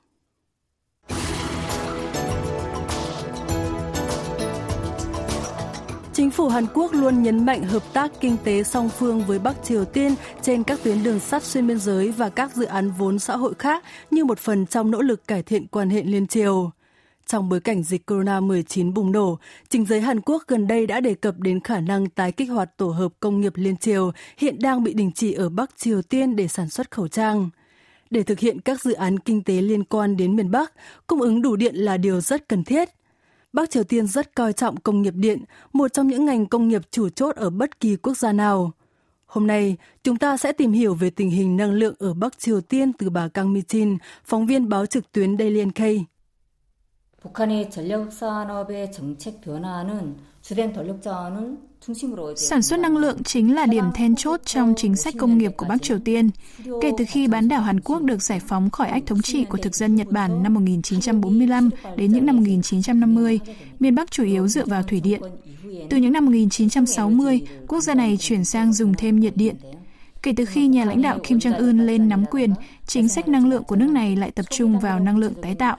Chính 6.17 6.31
phủ 6.31 6.49
Hàn 6.49 6.67
Quốc 6.75 6.93
luôn 6.95 7.23
nhấn 7.23 7.47
mạnh 7.47 7.63
hợp 7.63 7.83
tác 7.93 8.13
kinh 8.21 8.37
tế 8.45 8.63
song 8.63 8.89
phương 8.89 9.25
với 9.25 9.39
Bắc 9.39 9.57
Triều 9.65 9.85
Tiên 9.85 10.15
trên 10.43 10.63
các 10.63 10.79
tuyến 10.83 11.03
đường 11.03 11.21
sắt 11.21 11.43
xuyên 11.43 11.67
biên 11.67 11.79
giới 11.79 12.11
và 12.11 12.29
các 12.29 12.57
dự 12.57 12.65
án 12.65 12.91
vốn 12.91 13.19
xã 13.19 13.37
hội 13.37 13.55
khác 13.59 13.85
như 14.11 14.25
một 14.25 14.39
phần 14.39 14.67
trong 14.67 14.91
nỗ 14.91 15.03
lực 15.03 15.29
cải 15.29 15.43
thiện 15.43 15.67
quan 15.67 15.91
hệ 15.91 16.03
liên 16.03 16.27
triều. 16.27 16.71
Trong 17.27 17.49
bối 17.49 17.61
cảnh 17.61 17.83
dịch 17.83 18.11
corona-19 18.11 18.95
bùng 18.95 19.13
nổ, 19.13 19.39
chính 19.69 19.87
giới 19.87 20.01
Hàn 20.01 20.21
Quốc 20.21 20.43
gần 20.49 20.67
đây 20.67 20.87
đã 20.87 21.01
đề 21.01 21.15
cập 21.15 21.39
đến 21.39 21.61
khả 21.61 21.81
năng 21.81 22.09
tái 22.09 22.33
kích 22.33 22.51
hoạt 22.51 22.77
tổ 22.77 22.89
hợp 22.89 23.13
công 23.21 23.41
nghiệp 23.41 23.53
liên 23.57 23.77
triều 23.77 24.13
hiện 24.39 24.57
đang 24.59 24.85
bị 24.85 24.95
đình 24.95 25.11
chỉ 25.15 25.33
ở 25.33 25.49
Bắc 25.49 25.71
Triều 25.77 26.03
Tiên 26.03 26.37
để 26.37 26.49
sản 26.49 26.69
xuất 26.69 26.91
khẩu 26.91 27.09
trang. 27.09 27.51
Để 28.11 28.23
thực 28.23 28.39
hiện 28.39 28.61
các 28.61 28.83
dự 28.83 28.93
án 28.93 29.19
kinh 29.19 29.43
tế 29.43 29.61
liên 29.61 29.85
quan 29.85 30.17
đến 30.17 30.37
miền 30.37 30.51
Bắc, 30.51 30.73
cung 31.07 31.21
ứng 31.21 31.43
đủ 31.43 31.57
điện 31.57 31.75
là 31.75 31.97
điều 31.97 32.21
rất 32.21 32.49
cần 32.49 32.65
thiết– 32.65 32.89
Bắc 33.56 33.70
Triều 33.70 33.84
Tiên 33.84 34.08
rất 34.08 34.36
coi 34.36 34.54
trọng 34.54 34.78
công 34.78 35.02
nghiệp 35.02 35.14
điện, 35.16 35.44
một 35.74 35.94
trong 35.94 36.08
những 36.08 36.26
ngành 36.26 36.46
công 36.46 36.68
nghiệp 36.68 36.82
chủ 36.92 37.10
chốt 37.10 37.36
ở 37.36 37.50
bất 37.50 37.80
kỳ 37.80 37.96
quốc 37.96 38.18
gia 38.18 38.32
nào. 38.32 38.72
Hôm 39.26 39.48
nay, 39.48 39.78
chúng 40.04 40.18
ta 40.18 40.38
sẽ 40.38 40.52
tìm 40.52 40.72
hiểu 40.72 40.94
về 40.94 41.10
tình 41.10 41.30
hình 41.30 41.58
năng 41.58 41.74
lượng 41.74 41.96
ở 42.00 42.14
Bắc 42.14 42.40
Triều 42.40 42.62
Tiên 42.62 42.94
từ 42.94 43.10
bà 43.10 43.28
Kang 43.28 43.54
Mi-chin, 43.54 43.98
phóng 44.26 44.46
viên 44.46 44.70
báo 44.70 44.86
trực 44.86 45.12
tuyến 45.12 45.38
Daily 45.38 45.66
NK. 45.66 45.82
북한의 47.24 47.70
전력 47.70 48.12
산업의 48.12 48.92
정책 48.92 49.42
변화는 49.42 49.42
주된 49.42 49.42
전력 49.42 49.62
자원은 49.62 50.18
Sản 52.37 52.63
xuất 52.63 52.81
năng 52.81 52.97
lượng 52.97 53.23
chính 53.23 53.55
là 53.55 53.67
điểm 53.67 53.85
then 53.95 54.17
chốt 54.17 54.41
trong 54.45 54.75
chính 54.77 54.97
sách 54.97 55.15
công 55.19 55.39
nghiệp 55.39 55.53
của 55.57 55.67
Bắc 55.69 55.83
Triều 55.83 55.99
Tiên. 55.99 56.31
Kể 56.83 56.91
từ 56.99 57.05
khi 57.09 57.29
bán 57.29 57.49
đảo 57.49 57.61
Hàn 57.61 57.81
Quốc 57.81 58.03
được 58.03 58.23
giải 58.23 58.41
phóng 58.41 58.71
khỏi 58.71 58.89
ách 58.89 59.03
thống 59.07 59.23
trị 59.23 59.45
của 59.45 59.59
thực 59.59 59.75
dân 59.75 59.95
Nhật 59.95 60.07
Bản 60.11 60.43
năm 60.43 60.55
1945 60.55 61.71
đến 61.97 62.13
những 62.13 62.27
năm 62.27 62.37
1950, 62.37 63.41
miền 63.81 63.95
Bắc 63.95 64.11
chủ 64.11 64.25
yếu 64.25 64.49
dựa 64.49 64.65
vào 64.67 64.83
thủy 64.83 65.01
điện. 65.01 65.21
Từ 65.91 65.97
những 65.97 66.13
năm 66.13 66.27
1960, 66.27 67.41
quốc 67.69 67.81
gia 67.81 67.95
này 67.95 68.17
chuyển 68.21 68.45
sang 68.45 68.73
dùng 68.73 68.95
thêm 68.95 69.21
nhiệt 69.21 69.37
điện. 69.37 69.57
Kể 70.27 70.33
từ 70.37 70.45
khi 70.45 70.67
nhà 70.67 70.85
lãnh 70.85 71.03
đạo 71.03 71.19
Kim 71.23 71.39
Jong-un 71.39 71.87
lên 71.87 72.09
nắm 72.09 72.25
quyền, 72.31 72.55
chính 72.87 73.09
sách 73.09 73.29
năng 73.29 73.49
lượng 73.49 73.65
của 73.65 73.77
nước 73.77 73.91
này 73.91 74.17
lại 74.17 74.31
tập 74.31 74.45
trung 74.51 74.79
vào 74.79 75.01
năng 75.01 75.19
lượng 75.19 75.33
tái 75.43 75.55
tạo. 75.55 75.77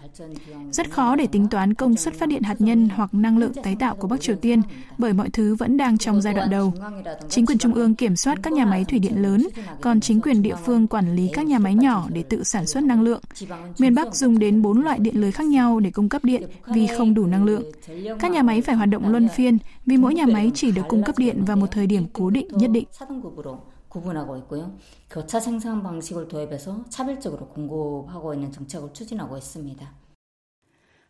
Rất 0.72 0.92
khó 0.92 1.16
để 1.16 1.28
tính 1.28 1.48
toán 1.48 1.74
công 1.74 1.96
suất 1.96 2.14
phát 2.14 2.30
điện 2.30 2.44
hạt 2.44 2.62
nhân 2.62 2.90
hoặc 2.96 3.14
năng 3.14 3.38
lượng 3.38 3.52
tái 3.64 3.76
tạo 3.80 3.96
của 3.96 4.08
Bắc 4.08 4.22
Triều 4.22 4.36
Tiên 4.36 4.62
bởi 4.98 5.14
mọi 5.14 5.30
thứ 5.30 5.56
vẫn 5.56 5.78
đang 5.78 5.98
trong 5.98 6.22
giai 6.22 6.34
đoạn 6.34 6.50
đầu. 6.50 6.74
Chính 7.30 7.46
quyền 7.46 7.58
trung 7.58 7.74
ương 7.74 7.96
kiểm 7.96 8.16
soát 8.16 8.40
các 8.44 8.54
nhà 8.54 8.66
máy 8.66 8.86
thủy 8.86 9.00
điện 9.00 9.22
lớn, 9.22 9.48
còn 9.82 10.00
chính 10.00 10.22
quyền 10.22 10.42
địa 10.42 10.56
phương 10.66 10.88
quản 10.88 11.16
lý 11.16 11.30
các 11.34 11.46
nhà 11.46 11.60
máy 11.60 11.76
nhỏ 11.76 12.08
để 12.14 12.24
tự 12.24 12.44
sản 12.44 12.68
xuất 12.68 12.84
năng 12.84 13.02
lượng. 13.02 13.22
Miền 13.80 13.96
Bắc 13.96 14.16
dùng 14.16 14.40
đến 14.40 14.62
4 14.62 14.82
loại 14.82 15.00
điện 15.00 15.22
lưới 15.22 15.32
khác 15.32 15.48
nhau 15.48 15.80
để 15.80 15.92
cung 15.92 16.10
cấp 16.10 16.24
điện 16.24 16.44
vì 16.68 16.88
không 16.98 17.14
đủ 17.14 17.26
năng 17.26 17.44
lượng. 17.44 17.64
Các 18.20 18.32
nhà 18.32 18.42
máy 18.44 18.62
phải 18.62 18.76
hoạt 18.76 18.90
động 18.90 19.12
luân 19.12 19.28
phiên 19.36 19.58
vì 19.86 19.98
mỗi 19.98 20.14
nhà 20.14 20.26
máy 20.26 20.52
chỉ 20.56 20.72
được 20.72 20.84
cung 20.88 21.04
cấp 21.04 21.18
điện 21.18 21.46
vào 21.46 21.58
một 21.58 21.72
thời 21.72 21.88
điểm 21.88 22.06
cố 22.14 22.30
định 22.30 22.48
nhất 22.52 22.72
định. 22.72 22.86
구분하고 23.89 24.37
있고요. 24.39 24.73
교차 25.11 25.41
생산 25.41 25.83
방식을 25.83 26.29
도입해서 26.29 26.85
차별적으로 26.89 27.49
공급하고 27.49 28.35
있는 28.35 28.51
정책을 28.53 28.93
추진하고 28.93 29.37
있습니다. 29.37 30.03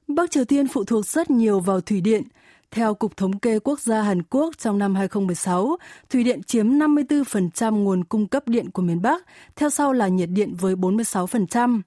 Bắc 0.09 0.30
Triều 0.30 0.44
Tiên 0.44 0.66
phụ 0.68 0.85
thuộc 0.85 1.06
rất 1.06 1.30
nhiều 1.30 1.61
vào 1.61 1.80
thủy 1.80 2.00
điện. 2.00 2.23
Theo 2.71 2.94
Cục 2.94 3.16
Thống 3.16 3.38
kê 3.38 3.59
Quốc 3.59 3.80
gia 3.80 4.02
Hàn 4.02 4.23
Quốc 4.23 4.59
trong 4.59 4.78
năm 4.78 4.94
2016, 4.94 5.76
thủy 6.11 6.25
điện 6.25 6.42
chiếm 6.42 6.68
54% 6.68 7.75
nguồn 7.85 8.04
cung 8.04 8.26
cấp 8.26 8.49
điện 8.49 8.71
của 8.71 8.82
miền 8.82 9.02
Bắc, 9.02 9.25
theo 9.56 9.71
sau 9.71 9.92
là 9.92 10.09
nhiệt 10.09 10.28
điện 10.32 10.54
với 10.54 10.75
46%. 10.75 11.80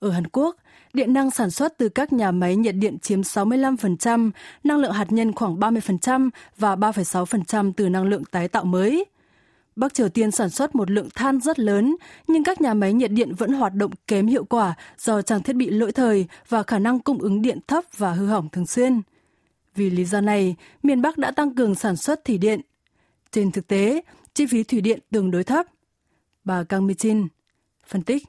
Ở 0.00 0.10
Hàn 0.10 0.26
Quốc, 0.26 0.56
điện 0.92 1.12
năng 1.12 1.30
sản 1.30 1.50
xuất 1.50 1.78
từ 1.78 1.88
các 1.88 2.12
nhà 2.12 2.30
máy 2.30 2.56
nhiệt 2.56 2.74
điện 2.74 2.98
chiếm 2.98 3.20
65%, 3.20 4.30
năng 4.64 4.78
lượng 4.78 4.92
hạt 4.92 5.12
nhân 5.12 5.32
khoảng 5.32 5.58
30% 5.58 6.30
và 6.58 6.76
3,6% 6.76 7.72
từ 7.76 7.88
năng 7.88 8.04
lượng 8.04 8.24
tái 8.24 8.48
tạo 8.48 8.64
mới. 8.64 9.04
Bắc 9.76 9.94
Triều 9.94 10.08
Tiên 10.08 10.30
sản 10.30 10.50
xuất 10.50 10.74
một 10.74 10.90
lượng 10.90 11.08
than 11.14 11.40
rất 11.40 11.58
lớn, 11.58 11.96
nhưng 12.26 12.44
các 12.44 12.60
nhà 12.60 12.74
máy 12.74 12.92
nhiệt 12.92 13.10
điện 13.10 13.34
vẫn 13.34 13.52
hoạt 13.52 13.74
động 13.74 13.90
kém 14.06 14.26
hiệu 14.26 14.44
quả 14.44 14.74
do 14.98 15.22
trang 15.22 15.42
thiết 15.42 15.56
bị 15.56 15.70
lỗi 15.70 15.92
thời 15.92 16.26
và 16.48 16.62
khả 16.62 16.78
năng 16.78 17.00
cung 17.00 17.18
ứng 17.18 17.42
điện 17.42 17.58
thấp 17.66 17.84
và 17.96 18.12
hư 18.12 18.26
hỏng 18.26 18.48
thường 18.52 18.66
xuyên. 18.66 19.02
Vì 19.74 19.90
lý 19.90 20.04
do 20.04 20.20
này, 20.20 20.56
miền 20.82 21.02
Bắc 21.02 21.18
đã 21.18 21.30
tăng 21.30 21.54
cường 21.54 21.74
sản 21.74 21.96
xuất 21.96 22.24
thủy 22.24 22.38
điện. 22.38 22.60
Trên 23.30 23.52
thực 23.52 23.66
tế, 23.66 24.02
chi 24.34 24.46
phí 24.46 24.62
thủy 24.62 24.80
điện 24.80 24.98
tương 25.10 25.30
đối 25.30 25.44
thấp. 25.44 25.66
Bà 26.44 26.64
Kang 26.64 26.86
Mi-chin 26.86 27.28
phân 27.86 28.02
tích. 28.02 28.22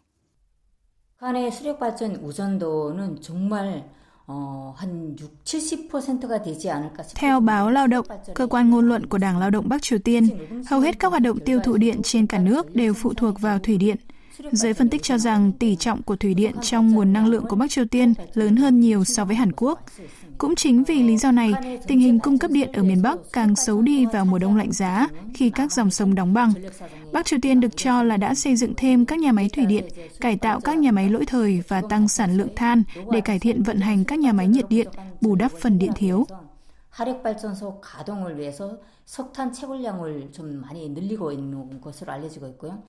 북한의 1.23 1.51
수력 1.51 1.79
발전 1.79 2.15
우선도는 2.17 3.21
정말 3.21 3.89
theo 7.14 7.40
báo 7.40 7.70
Lao 7.70 7.86
động, 7.86 8.06
cơ 8.34 8.46
quan 8.46 8.70
ngôn 8.70 8.88
luận 8.88 9.06
của 9.06 9.18
Đảng 9.18 9.38
Lao 9.38 9.50
động 9.50 9.68
Bắc 9.68 9.82
Triều 9.82 9.98
Tiên, 9.98 10.28
hầu 10.66 10.80
hết 10.80 10.98
các 10.98 11.08
hoạt 11.08 11.22
động 11.22 11.38
tiêu 11.38 11.60
thụ 11.64 11.76
điện 11.76 12.00
trên 12.02 12.26
cả 12.26 12.38
nước 12.38 12.74
đều 12.74 12.94
phụ 12.94 13.14
thuộc 13.14 13.40
vào 13.40 13.58
thủy 13.58 13.78
điện. 13.78 13.96
Giới 14.52 14.74
phân 14.74 14.88
tích 14.88 15.02
cho 15.02 15.18
rằng 15.18 15.52
tỷ 15.52 15.76
trọng 15.76 16.02
của 16.02 16.16
thủy 16.16 16.34
điện 16.34 16.54
trong 16.62 16.92
nguồn 16.92 17.12
năng 17.12 17.26
lượng 17.26 17.44
của 17.48 17.56
Bắc 17.56 17.70
Triều 17.70 17.84
Tiên 17.84 18.14
lớn 18.34 18.56
hơn 18.56 18.80
nhiều 18.80 19.04
so 19.04 19.24
với 19.24 19.36
Hàn 19.36 19.52
Quốc. 19.52 19.80
Cũng 20.38 20.54
chính 20.54 20.84
vì 20.84 21.02
lý 21.02 21.16
do 21.16 21.30
này, 21.30 21.78
tình 21.86 21.98
hình 21.98 22.18
cung 22.18 22.38
cấp 22.38 22.50
điện 22.50 22.72
ở 22.72 22.82
miền 22.82 23.02
Bắc 23.02 23.18
càng 23.32 23.56
xấu 23.56 23.82
đi 23.82 24.06
vào 24.06 24.24
mùa 24.24 24.38
đông 24.38 24.56
lạnh 24.56 24.72
giá 24.72 25.08
khi 25.34 25.50
các 25.50 25.72
dòng 25.72 25.90
sông 25.90 26.14
đóng 26.14 26.34
băng. 26.34 26.52
Bắc 27.11 27.25
Triều 27.25 27.39
Tiên 27.41 27.59
được 27.59 27.77
cho 27.77 28.03
là 28.03 28.17
đã 28.17 28.35
xây 28.35 28.55
dựng 28.55 28.73
thêm 28.77 29.05
các 29.05 29.19
nhà 29.19 29.31
máy 29.31 29.49
thủy 29.53 29.65
điện, 29.65 29.85
cải 30.19 30.37
tạo 30.37 30.59
các 30.59 30.77
nhà 30.77 30.91
máy 30.91 31.09
lỗi 31.09 31.25
thời 31.27 31.63
và 31.67 31.81
tăng 31.89 32.07
sản 32.07 32.37
lượng 32.37 32.55
than 32.55 32.83
để 33.11 33.21
cải 33.21 33.39
thiện 33.39 33.63
vận 33.63 33.79
hành 33.79 34.05
các 34.05 34.19
nhà 34.19 34.33
máy 34.33 34.47
nhiệt 34.47 34.65
điện, 34.69 34.87
bù 35.21 35.35
đắp 35.35 35.51
phần 35.51 35.79
điện 35.79 35.91
thiếu. 35.95 36.25
화력발전소 36.93 37.81
가동을 37.81 38.37
위해서 38.37 38.77
석탄 39.05 39.51
채굴량을 39.51 40.29
좀 40.31 40.61
많이 40.61 40.89
늘리고 40.89 41.31
있는 41.31 41.81
것으로 41.81 42.13
알려지고 42.13 42.47
있고요. 42.49 42.83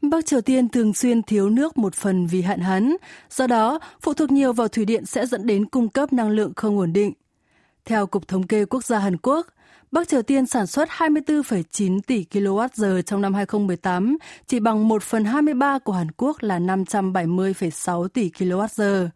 Bắc 0.00 0.26
Triều 0.26 0.40
Tiên 0.40 0.68
thường 0.68 0.94
xuyên 0.94 1.22
thiếu 1.22 1.50
nước 1.50 1.78
một 1.78 1.94
phần 1.94 2.26
vì 2.26 2.42
hạn 2.42 2.60
hán, 2.60 2.96
do 3.30 3.46
đó 3.46 3.78
phụ 4.00 4.14
thuộc 4.14 4.30
nhiều 4.30 4.52
vào 4.52 4.68
thủy 4.68 4.84
điện 4.84 5.06
sẽ 5.06 5.26
dẫn 5.26 5.46
đến 5.46 5.66
cung 5.66 5.88
cấp 5.88 6.12
năng 6.12 6.30
lượng 6.30 6.52
không 6.56 6.78
ổn 6.78 6.92
định. 6.92 7.12
Theo 7.84 8.06
Cục 8.06 8.28
Thống 8.28 8.46
kê 8.46 8.64
Quốc 8.64 8.84
gia 8.84 8.98
Hàn 8.98 9.16
Quốc, 9.16 9.46
Bắc 9.93 10.07
Triều 10.07 10.21
Tiên 10.21 10.45
sản 10.45 10.67
xuất 10.67 10.89
24,9 10.89 11.99
tỷ 12.07 12.25
kWh 12.31 13.01
trong 13.01 13.21
năm 13.21 13.33
2018, 13.33 14.17
chỉ 14.47 14.59
bằng 14.59 14.87
1 14.87 15.03
phần 15.03 15.25
23 15.25 15.79
của 15.79 15.93
Hàn 15.93 16.07
Quốc 16.17 16.37
là 16.43 16.59
570,6 16.59 18.07
tỷ 18.07 18.29
kWh. 18.29 19.07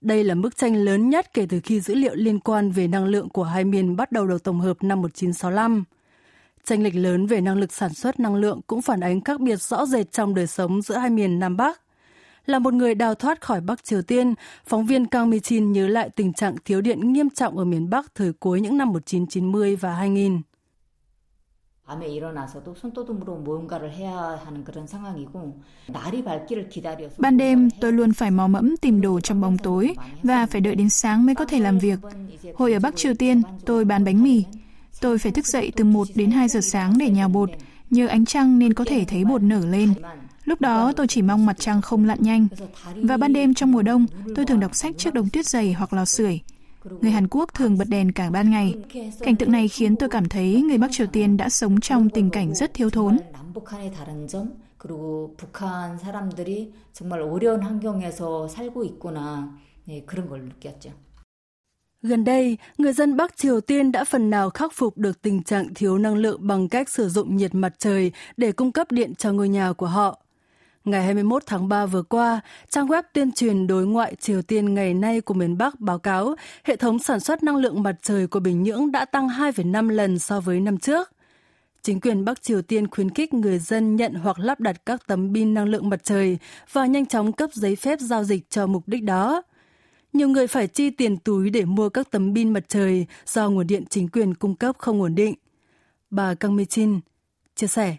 Đây 0.00 0.24
là 0.24 0.34
mức 0.34 0.56
tranh 0.56 0.76
lớn 0.76 1.10
nhất 1.10 1.34
kể 1.34 1.46
từ 1.48 1.60
khi 1.64 1.80
dữ 1.80 1.94
liệu 1.94 2.14
liên 2.14 2.40
quan 2.40 2.70
về 2.70 2.88
năng 2.88 3.04
lượng 3.04 3.28
của 3.28 3.44
hai 3.44 3.64
miền 3.64 3.96
bắt 3.96 4.12
đầu 4.12 4.26
được 4.26 4.44
tổng 4.44 4.60
hợp 4.60 4.76
năm 4.82 5.02
1965. 5.02 5.84
Tranh 6.64 6.82
lệch 6.82 6.94
lớn 6.94 7.26
về 7.26 7.40
năng 7.40 7.58
lực 7.58 7.72
sản 7.72 7.94
xuất 7.94 8.20
năng 8.20 8.34
lượng 8.34 8.60
cũng 8.66 8.82
phản 8.82 9.00
ánh 9.00 9.20
khác 9.20 9.40
biệt 9.40 9.62
rõ 9.62 9.86
rệt 9.86 10.12
trong 10.12 10.34
đời 10.34 10.46
sống 10.46 10.82
giữa 10.82 10.96
hai 10.96 11.10
miền 11.10 11.38
Nam 11.38 11.56
Bắc 11.56 11.80
Là 12.47 12.59
một 12.59 12.73
người 12.73 12.95
đào 12.95 13.15
thoát 13.15 13.41
khỏi 13.41 13.61
Bắc 13.61 13.83
Triều 13.83 14.01
Tiên, 14.01 14.33
phóng 14.65 14.85
viên 14.85 15.05
Kang 15.05 15.29
Mi-chin 15.29 15.71
nhớ 15.71 15.87
lại 15.87 16.09
tình 16.09 16.33
trạng 16.33 16.55
thiếu 16.65 16.81
điện 16.81 17.13
nghiêm 17.13 17.29
trọng 17.29 17.57
ở 17.57 17.65
miền 17.65 17.89
Bắc 17.89 18.15
thời 18.15 18.33
cuối 18.33 18.61
những 18.61 18.77
năm 18.77 18.87
1990 18.87 19.75
và 19.75 19.93
2000. 19.93 20.41
밤에 21.85 22.07
일어나서도 22.07 22.75
손도둑으로 22.75 23.37
무언가를 23.37 23.91
해야 23.91 24.39
하는 24.45 24.63
그런 24.63 24.87
상황이고 24.87 25.59
날이 25.89 26.23
밝기를 26.23 26.69
기다려서 26.69 27.15
Ban 27.19 27.37
đêm 27.37 27.69
tôi 27.81 27.91
luôn 27.93 28.13
phải 28.13 28.31
mò 28.31 28.47
mẫm 28.47 28.75
tìm 28.81 29.01
đồ 29.01 29.19
trong 29.19 29.41
bóng 29.41 29.57
tối 29.57 29.95
và 30.23 30.45
phải 30.45 30.61
đợi 30.61 30.75
đến 30.75 30.89
sáng 30.89 31.25
mới 31.25 31.35
có 31.35 31.45
thể 31.45 31.59
làm 31.59 31.79
việc. 31.79 31.99
Hồi 32.55 32.73
ở 32.73 32.79
Bắc 32.79 32.95
Triều 32.95 33.13
Tiên, 33.13 33.41
tôi 33.65 33.85
bán 33.85 34.03
bánh 34.03 34.23
mì. 34.23 34.43
Tôi 35.01 35.17
phải 35.17 35.31
thức 35.31 35.45
dậy 35.45 35.71
từ 35.75 35.83
1 35.83 36.07
đến 36.15 36.31
2 36.31 36.47
giờ 36.47 36.61
sáng 36.61 36.97
để 36.97 37.09
nhào 37.09 37.29
bột, 37.29 37.49
nhờ 37.89 38.07
ánh 38.07 38.25
trăng 38.25 38.59
nên 38.59 38.73
có 38.73 38.85
thể 38.87 39.05
thấy 39.07 39.25
bột 39.25 39.43
nở 39.43 39.65
lên. 39.65 39.93
Lúc 40.47 40.61
đó 40.61 40.93
tôi 40.95 41.07
chỉ 41.07 41.21
mong 41.21 41.45
mặt 41.45 41.55
trăng 41.59 41.81
không 41.81 42.05
lặn 42.05 42.17
nhanh. 42.21 42.47
Và 42.95 43.17
ban 43.17 43.33
đêm 43.33 43.53
trong 43.53 43.71
mùa 43.71 43.81
đông, 43.81 44.05
tôi 44.35 44.45
thường 44.45 44.59
đọc 44.59 44.75
sách 44.75 44.95
trước 44.97 45.13
đống 45.13 45.29
tuyết 45.29 45.45
dày 45.45 45.73
hoặc 45.73 45.93
lò 45.93 46.05
sưởi. 46.05 46.39
Người 47.01 47.11
Hàn 47.11 47.27
Quốc 47.27 47.53
thường 47.53 47.77
bật 47.77 47.89
đèn 47.89 48.11
cả 48.11 48.29
ban 48.29 48.51
ngày. 48.51 48.73
Cảnh 49.19 49.35
tượng 49.35 49.51
này 49.51 49.67
khiến 49.67 49.95
tôi 49.95 50.09
cảm 50.09 50.29
thấy 50.29 50.61
người 50.61 50.77
Bắc 50.77 50.91
Triều 50.91 51.07
Tiên 51.07 51.37
đã 51.37 51.49
sống 51.49 51.79
trong 51.79 52.09
tình 52.09 52.29
cảnh 52.29 52.53
rất 52.53 52.73
thiếu 52.73 52.89
thốn. 52.89 53.17
그리고 54.83 55.33
북한 55.37 55.97
사람들이 55.97 56.73
정말 56.91 57.21
어려운 57.21 57.63
환경에서 57.63 58.49
살고 58.49 58.83
있구나. 58.83 59.57
네, 59.85 60.03
그런 60.05 60.27
걸 60.27 60.43
느꼈죠. 60.43 60.91
Gần 62.01 62.23
đây, 62.23 62.57
người 62.77 62.93
dân 62.93 63.17
Bắc 63.17 63.37
Triều 63.37 63.61
Tiên 63.61 63.91
đã 63.91 64.03
phần 64.03 64.29
nào 64.29 64.49
khắc 64.49 64.73
phục 64.73 64.97
được 64.97 65.21
tình 65.21 65.43
trạng 65.43 65.73
thiếu 65.73 65.97
năng 65.97 66.15
lượng 66.15 66.47
bằng 66.47 66.69
cách 66.69 66.89
sử 66.89 67.09
dụng 67.09 67.35
nhiệt 67.35 67.55
mặt 67.55 67.73
trời 67.77 68.11
để 68.37 68.51
cung 68.51 68.71
cấp 68.71 68.91
điện 68.91 69.15
cho 69.15 69.31
ngôi 69.31 69.49
nhà 69.49 69.73
của 69.73 69.85
họ. 69.87 70.19
Ngày 70.88 71.02
21 71.02 71.42
tháng 71.46 71.68
3 71.68 71.86
vừa 71.86 72.02
qua, 72.02 72.40
trang 72.70 72.86
web 72.86 73.02
tuyên 73.12 73.32
truyền 73.32 73.66
đối 73.66 73.86
ngoại 73.86 74.14
Triều 74.14 74.42
Tiên 74.42 74.74
ngày 74.74 74.94
nay 74.94 75.20
của 75.20 75.34
miền 75.34 75.58
Bắc 75.58 75.80
báo 75.80 75.98
cáo 75.98 76.34
hệ 76.64 76.76
thống 76.76 76.98
sản 76.98 77.20
xuất 77.20 77.42
năng 77.42 77.56
lượng 77.56 77.82
mặt 77.82 77.94
trời 78.02 78.26
của 78.26 78.40
Bình 78.40 78.62
Nhưỡng 78.62 78.92
đã 78.92 79.04
tăng 79.04 79.28
2,5 79.28 79.88
lần 79.88 80.18
so 80.18 80.40
với 80.40 80.60
năm 80.60 80.78
trước. 80.78 81.12
Chính 81.82 82.00
quyền 82.00 82.24
Bắc 82.24 82.42
Triều 82.42 82.62
Tiên 82.62 82.88
khuyến 82.88 83.10
khích 83.10 83.34
người 83.34 83.58
dân 83.58 83.96
nhận 83.96 84.14
hoặc 84.14 84.38
lắp 84.38 84.60
đặt 84.60 84.86
các 84.86 85.06
tấm 85.06 85.34
pin 85.34 85.54
năng 85.54 85.68
lượng 85.68 85.88
mặt 85.88 86.04
trời 86.04 86.38
và 86.72 86.86
nhanh 86.86 87.06
chóng 87.06 87.32
cấp 87.32 87.50
giấy 87.52 87.76
phép 87.76 88.00
giao 88.00 88.24
dịch 88.24 88.50
cho 88.50 88.66
mục 88.66 88.82
đích 88.86 89.02
đó. 89.02 89.42
Nhiều 90.12 90.28
người 90.28 90.46
phải 90.46 90.66
chi 90.66 90.90
tiền 90.90 91.16
túi 91.16 91.50
để 91.50 91.64
mua 91.64 91.88
các 91.88 92.10
tấm 92.10 92.34
pin 92.34 92.52
mặt 92.52 92.64
trời 92.68 93.06
do 93.26 93.50
nguồn 93.50 93.66
điện 93.66 93.84
chính 93.90 94.08
quyền 94.08 94.34
cung 94.34 94.54
cấp 94.54 94.76
không 94.78 95.02
ổn 95.02 95.14
định. 95.14 95.34
Bà 96.10 96.34
Kang 96.34 96.56
Mi-chin 96.56 97.00
chia 97.56 97.66
sẻ 97.66 97.96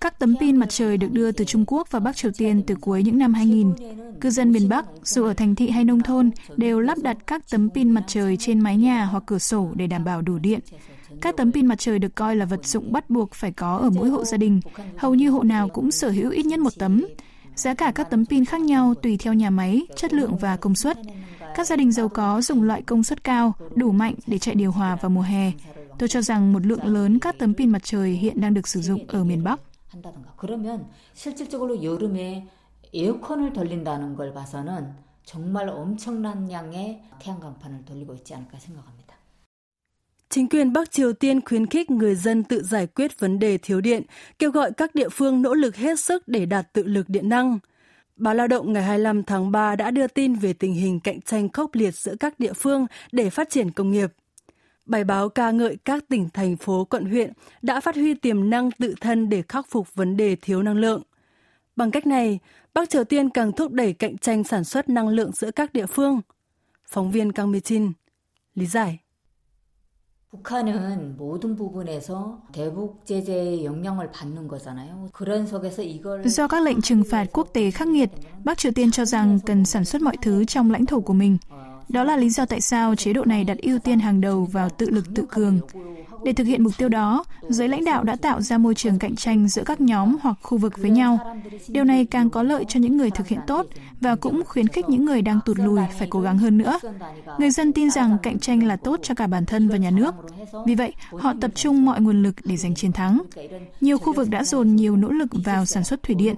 các 0.00 0.18
tấm 0.18 0.36
pin 0.40 0.56
mặt 0.56 0.66
trời 0.68 0.96
được 0.96 1.12
đưa 1.12 1.32
từ 1.32 1.44
Trung 1.44 1.64
Quốc 1.66 1.90
và 1.90 2.00
Bắc 2.00 2.16
Triều 2.16 2.30
Tiên 2.38 2.62
từ 2.66 2.74
cuối 2.80 3.02
những 3.02 3.18
năm 3.18 3.34
2000. 3.34 3.72
Cư 4.20 4.30
dân 4.30 4.52
miền 4.52 4.68
Bắc, 4.68 4.86
dù 5.02 5.24
ở 5.24 5.34
thành 5.34 5.54
thị 5.54 5.70
hay 5.70 5.84
nông 5.84 6.02
thôn, 6.02 6.30
đều 6.56 6.80
lắp 6.80 6.98
đặt 6.98 7.16
các 7.26 7.50
tấm 7.50 7.70
pin 7.70 7.90
mặt 7.90 8.04
trời 8.06 8.36
trên 8.36 8.60
mái 8.60 8.76
nhà 8.76 9.04
hoặc 9.04 9.22
cửa 9.26 9.38
sổ 9.38 9.68
để 9.74 9.86
đảm 9.86 10.04
bảo 10.04 10.22
đủ 10.22 10.38
điện. 10.38 10.60
Các 11.20 11.36
tấm 11.36 11.52
pin 11.52 11.66
mặt 11.66 11.78
trời 11.78 11.98
được 11.98 12.14
coi 12.14 12.36
là 12.36 12.44
vật 12.44 12.66
dụng 12.66 12.92
bắt 12.92 13.10
buộc 13.10 13.34
phải 13.34 13.52
có 13.52 13.76
ở 13.76 13.90
mỗi 13.90 14.08
hộ 14.08 14.24
gia 14.24 14.36
đình. 14.36 14.60
Hầu 14.96 15.14
như 15.14 15.30
hộ 15.30 15.42
nào 15.42 15.68
cũng 15.68 15.90
sở 15.90 16.10
hữu 16.10 16.30
ít 16.30 16.46
nhất 16.46 16.60
một 16.60 16.72
tấm. 16.78 17.04
Giá 17.54 17.74
cả 17.74 17.92
các 17.94 18.10
tấm 18.10 18.26
pin 18.26 18.44
khác 18.44 18.60
nhau 18.60 18.94
tùy 19.02 19.16
theo 19.16 19.34
nhà 19.34 19.50
máy, 19.50 19.86
chất 19.96 20.12
lượng 20.12 20.36
và 20.36 20.56
công 20.56 20.74
suất. 20.74 20.98
Các 21.55 21.67
gia 21.67 21.75
đình 21.75 21.91
giàu 21.91 22.09
có 22.09 22.41
dùng 22.41 22.63
loại 22.63 22.81
công 22.81 23.03
suất 23.03 23.23
cao, 23.23 23.53
đủ 23.75 23.91
mạnh 23.91 24.15
để 24.27 24.37
chạy 24.37 24.55
điều 24.55 24.71
hòa 24.71 24.95
vào 24.95 25.09
mùa 25.09 25.21
hè. 25.21 25.51
Tôi 25.99 26.09
cho 26.09 26.21
rằng 26.21 26.53
một 26.53 26.65
lượng 26.65 26.85
lớn 26.85 27.19
các 27.19 27.35
tấm 27.39 27.53
pin 27.53 27.69
mặt 27.69 27.83
trời 27.83 28.11
hiện 28.11 28.41
đang 28.41 28.53
được 28.53 28.67
sử 28.67 28.81
dụng 28.81 29.07
ở 29.07 29.23
miền 29.23 29.43
Bắc. 29.43 29.59
에어컨을 32.95 33.51
돌린다는 33.51 34.15
걸 34.15 34.33
봐서는 34.33 34.95
정말 35.25 35.67
엄청난 35.69 36.49
양의 36.49 37.03
태양광판을 37.19 37.83
돌리고 37.83 38.13
있지 38.15 38.33
않을까 38.33 38.57
생각합니다. 38.57 39.15
Chính 40.29 40.47
quyền 40.49 40.73
Bắc 40.73 40.91
Triều 40.91 41.13
Tiên 41.13 41.41
khuyến 41.45 41.65
khích 41.65 41.91
người 41.91 42.15
dân 42.15 42.43
tự 42.43 42.63
giải 42.63 42.87
quyết 42.87 43.19
vấn 43.19 43.39
đề 43.39 43.57
thiếu 43.57 43.81
điện, 43.81 44.03
kêu 44.39 44.51
gọi 44.51 44.71
các 44.71 44.95
địa 44.95 45.09
phương 45.09 45.41
nỗ 45.41 45.53
lực 45.53 45.75
hết 45.75 45.99
sức 45.99 46.27
để 46.27 46.45
đạt 46.45 46.73
tự 46.73 46.83
lực 46.83 47.09
điện 47.09 47.29
năng. 47.29 47.59
Báo 48.20 48.34
Lao 48.34 48.46
động 48.46 48.72
ngày 48.72 48.82
25 48.82 49.22
tháng 49.22 49.50
3 49.50 49.76
đã 49.76 49.90
đưa 49.90 50.06
tin 50.06 50.34
về 50.34 50.52
tình 50.52 50.74
hình 50.74 51.00
cạnh 51.00 51.20
tranh 51.20 51.48
khốc 51.48 51.74
liệt 51.74 51.94
giữa 51.94 52.14
các 52.20 52.40
địa 52.40 52.52
phương 52.52 52.86
để 53.12 53.30
phát 53.30 53.50
triển 53.50 53.70
công 53.70 53.90
nghiệp. 53.90 54.12
Bài 54.86 55.04
báo 55.04 55.28
ca 55.28 55.50
ngợi 55.50 55.76
các 55.84 56.04
tỉnh, 56.08 56.28
thành 56.34 56.56
phố, 56.56 56.84
quận 56.84 57.04
huyện 57.04 57.32
đã 57.62 57.80
phát 57.80 57.94
huy 57.94 58.14
tiềm 58.14 58.50
năng 58.50 58.70
tự 58.70 58.94
thân 59.00 59.28
để 59.28 59.42
khắc 59.48 59.66
phục 59.70 59.94
vấn 59.94 60.16
đề 60.16 60.36
thiếu 60.36 60.62
năng 60.62 60.76
lượng. 60.76 61.02
Bằng 61.76 61.90
cách 61.90 62.06
này, 62.06 62.38
Bắc 62.74 62.90
Triều 62.90 63.04
Tiên 63.04 63.30
càng 63.30 63.52
thúc 63.52 63.72
đẩy 63.72 63.92
cạnh 63.92 64.18
tranh 64.18 64.44
sản 64.44 64.64
xuất 64.64 64.88
năng 64.88 65.08
lượng 65.08 65.32
giữa 65.32 65.50
các 65.50 65.72
địa 65.72 65.86
phương. 65.86 66.20
Phóng 66.86 67.10
viên 67.10 67.32
Kang 67.32 67.52
Mi-chin 67.52 67.92
lý 68.54 68.66
giải. 68.66 68.98
북한은 70.31 71.15
모든 71.17 71.55
부분에서 71.55 72.41
대북 72.51 73.05
제재의 73.05 73.63
영향을 73.65 74.11
받는 74.11 74.47
거잖아요. 74.47 75.09
그런 75.13 75.47
속에서 75.47 75.81
이걸 75.81 76.23
Do 76.23 76.47
các 76.47 76.63
lệnh 76.63 76.81
trừng 76.81 77.03
phạt 77.03 77.27
quốc 77.33 77.53
tế 77.53 77.71
khắc 77.71 77.87
nghiệt, 77.87 78.09
Bắc 78.43 78.57
Triều 78.57 78.71
Tiên 78.71 78.91
cho 78.91 79.05
rằng 79.05 79.39
cần 79.45 79.65
sản 79.65 79.85
xuất 79.85 80.01
mọi 80.01 80.17
thứ 80.21 80.45
trong 80.45 80.71
lãnh 80.71 80.85
thổ 80.85 80.99
của 80.99 81.13
mình. 81.13 81.37
Đó 81.89 82.03
là 82.03 82.17
lý 82.17 82.29
do 82.29 82.45
tại 82.45 82.61
sao 82.61 82.95
chế 82.95 83.13
độ 83.13 83.25
này 83.25 83.43
đặt 83.43 83.57
ưu 83.61 83.79
tiên 83.79 83.99
hàng 83.99 84.21
đầu 84.21 84.45
vào 84.45 84.69
tự 84.69 84.89
lực 84.89 85.05
tự 85.15 85.25
cường. 85.31 85.59
Để 86.23 86.33
thực 86.33 86.47
hiện 86.47 86.63
mục 86.63 86.73
tiêu 86.77 86.89
đó, 86.89 87.23
giới 87.49 87.67
lãnh 87.67 87.85
đạo 87.85 88.03
đã 88.03 88.15
tạo 88.15 88.41
ra 88.41 88.57
môi 88.57 88.75
trường 88.75 88.99
cạnh 88.99 89.15
tranh 89.15 89.47
giữa 89.47 89.63
các 89.65 89.81
nhóm 89.81 90.17
hoặc 90.21 90.37
khu 90.41 90.57
vực 90.57 90.77
với 90.77 90.89
nhau. 90.89 91.19
Điều 91.67 91.83
này 91.83 92.05
càng 92.05 92.29
có 92.29 92.43
lợi 92.43 92.65
cho 92.67 92.79
những 92.79 92.97
người 92.97 93.09
thực 93.09 93.27
hiện 93.27 93.39
tốt 93.47 93.65
và 94.01 94.15
cũng 94.15 94.43
khuyến 94.45 94.67
khích 94.67 94.89
những 94.89 95.05
người 95.05 95.21
đang 95.21 95.39
tụt 95.45 95.59
lùi 95.59 95.81
phải 95.99 96.07
cố 96.11 96.21
gắng 96.21 96.37
hơn 96.37 96.57
nữa. 96.57 96.79
Người 97.39 97.51
dân 97.51 97.73
tin 97.73 97.89
rằng 97.91 98.17
cạnh 98.23 98.39
tranh 98.39 98.63
là 98.63 98.75
tốt 98.75 98.99
cho 99.03 99.15
cả 99.15 99.27
bản 99.27 99.45
thân 99.45 99.67
và 99.67 99.77
nhà 99.77 99.91
nước. 99.91 100.15
Vì 100.65 100.75
vậy, 100.75 100.93
họ 101.11 101.33
tập 101.41 101.51
trung 101.55 101.85
mọi 101.85 102.01
nguồn 102.01 102.23
lực 102.23 102.35
để 102.43 102.57
giành 102.57 102.75
chiến 102.75 102.91
thắng. 102.91 103.21
Nhiều 103.81 103.97
khu 103.97 104.13
vực 104.13 104.29
đã 104.29 104.43
dồn 104.43 104.75
nhiều 104.75 104.95
nỗ 104.95 105.09
lực 105.09 105.29
vào 105.45 105.65
sản 105.65 105.83
xuất 105.83 106.03
thủy 106.03 106.15
điện. 106.15 106.35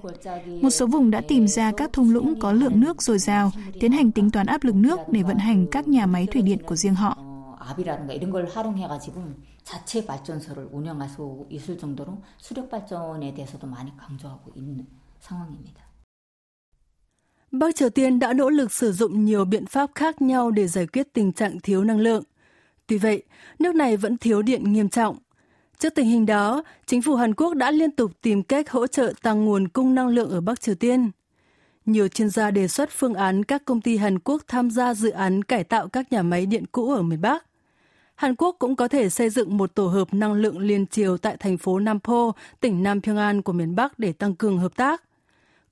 Một 0.62 0.70
số 0.70 0.86
vùng 0.86 1.10
đã 1.10 1.20
tìm 1.28 1.48
ra 1.48 1.72
các 1.76 1.92
thung 1.92 2.10
lũng 2.10 2.40
có 2.40 2.52
lượng 2.52 2.80
nước 2.80 3.02
dồi 3.02 3.18
dào, 3.18 3.52
tiến 3.80 3.92
hành 3.92 4.12
tính 4.12 4.30
toán 4.30 4.46
áp 4.46 4.64
lực 4.64 4.74
nước 4.74 5.00
để 5.08 5.22
vận 5.22 5.38
hành 5.38 5.66
các 5.70 5.88
nhà 5.88 6.06
máy 6.06 6.26
thủy 6.32 6.42
điện 6.42 6.58
của 6.66 6.76
riêng 6.76 6.94
họ. 6.94 7.18
압이라든가 7.68 8.12
이런 8.14 8.30
걸 8.30 8.46
활용해가지고 8.46 9.22
자체 9.64 10.06
발전소를 10.06 10.68
운영할 10.72 11.08
수 11.08 11.46
있을 11.50 11.78
정도로 11.78 12.18
수력 12.38 12.70
발전에 12.70 13.34
대해서도 13.34 13.66
많이 13.66 13.96
강조하고 13.96 14.52
있는 14.54 14.86
상황입니다. 15.20 15.88
Bắc 17.50 17.74
Triều 17.74 17.90
Tiên 17.90 18.18
đã 18.18 18.32
nỗ 18.32 18.50
lực 18.50 18.72
sử 18.72 18.92
dụng 18.92 19.24
nhiều 19.24 19.44
biện 19.44 19.66
pháp 19.66 19.90
khác 19.94 20.22
nhau 20.22 20.50
để 20.50 20.66
giải 20.66 20.86
quyết 20.86 21.12
tình 21.12 21.32
trạng 21.32 21.60
thiếu 21.60 21.84
năng 21.84 22.00
lượng. 22.00 22.22
Tuy 22.86 22.98
vậy, 22.98 23.22
nước 23.58 23.74
này 23.74 23.96
vẫn 23.96 24.18
thiếu 24.18 24.42
điện 24.42 24.72
nghiêm 24.72 24.88
trọng. 24.88 25.18
Trước 25.78 25.94
tình 25.94 26.06
hình 26.06 26.26
đó, 26.26 26.62
chính 26.86 27.02
phủ 27.02 27.14
Hàn 27.14 27.34
Quốc 27.34 27.54
đã 27.54 27.70
liên 27.70 27.90
tục 27.90 28.10
tìm 28.22 28.42
cách 28.42 28.70
hỗ 28.70 28.86
trợ 28.86 29.12
tăng 29.22 29.44
nguồn 29.44 29.68
cung 29.68 29.94
năng 29.94 30.08
lượng 30.08 30.30
ở 30.30 30.40
Bắc 30.40 30.60
Triều 30.60 30.74
Tiên. 30.74 31.10
Nhiều 31.86 32.08
chuyên 32.08 32.30
gia 32.30 32.50
đề 32.50 32.68
xuất 32.68 32.90
phương 32.92 33.14
án 33.14 33.44
các 33.44 33.64
công 33.64 33.80
ty 33.80 33.96
Hàn 33.96 34.18
Quốc 34.18 34.42
tham 34.48 34.70
gia 34.70 34.94
dự 34.94 35.10
án 35.10 35.42
cải 35.42 35.64
tạo 35.64 35.88
các 35.88 36.12
nhà 36.12 36.22
máy 36.22 36.46
điện 36.46 36.64
cũ 36.72 36.92
ở 36.92 37.02
miền 37.02 37.20
Bắc. 37.20 37.44
Hàn 38.15 38.35
Quốc 38.35 38.55
cũng 38.59 38.75
có 38.75 38.87
thể 38.87 39.09
xây 39.09 39.29
dựng 39.29 39.57
một 39.57 39.75
tổ 39.75 39.87
hợp 39.87 40.13
năng 40.13 40.33
lượng 40.33 40.59
liên 40.59 40.87
triều 40.87 41.17
tại 41.17 41.37
thành 41.37 41.57
phố 41.57 41.79
Nampo, 41.79 42.31
tỉnh 42.59 42.83
Nam 42.83 43.01
Pyongan 43.01 43.41
của 43.41 43.53
miền 43.53 43.75
Bắc 43.75 43.99
để 43.99 44.13
tăng 44.13 44.35
cường 44.35 44.57
hợp 44.57 44.75
tác. 44.75 45.03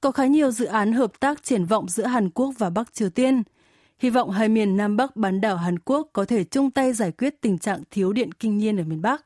Có 0.01 0.11
khá 0.11 0.25
nhiều 0.25 0.51
dự 0.51 0.65
án 0.65 0.93
hợp 0.93 1.19
tác 1.19 1.43
triển 1.43 1.65
vọng 1.65 1.89
giữa 1.89 2.05
Hàn 2.05 2.29
Quốc 2.29 2.53
và 2.57 2.69
Bắc 2.69 2.93
Triều 2.93 3.09
Tiên. 3.09 3.43
Hy 3.99 4.09
vọng 4.09 4.31
hai 4.31 4.49
miền 4.49 4.77
Nam 4.77 4.97
Bắc 4.97 5.15
bán 5.15 5.41
đảo 5.41 5.57
Hàn 5.57 5.79
Quốc 5.79 6.09
có 6.13 6.25
thể 6.25 6.43
chung 6.43 6.71
tay 6.71 6.93
giải 6.93 7.11
quyết 7.11 7.41
tình 7.41 7.57
trạng 7.57 7.83
thiếu 7.91 8.13
điện 8.13 8.31
kinh 8.31 8.57
nhiên 8.57 8.77
ở 8.77 8.83
miền 8.83 9.01
Bắc. 9.01 9.25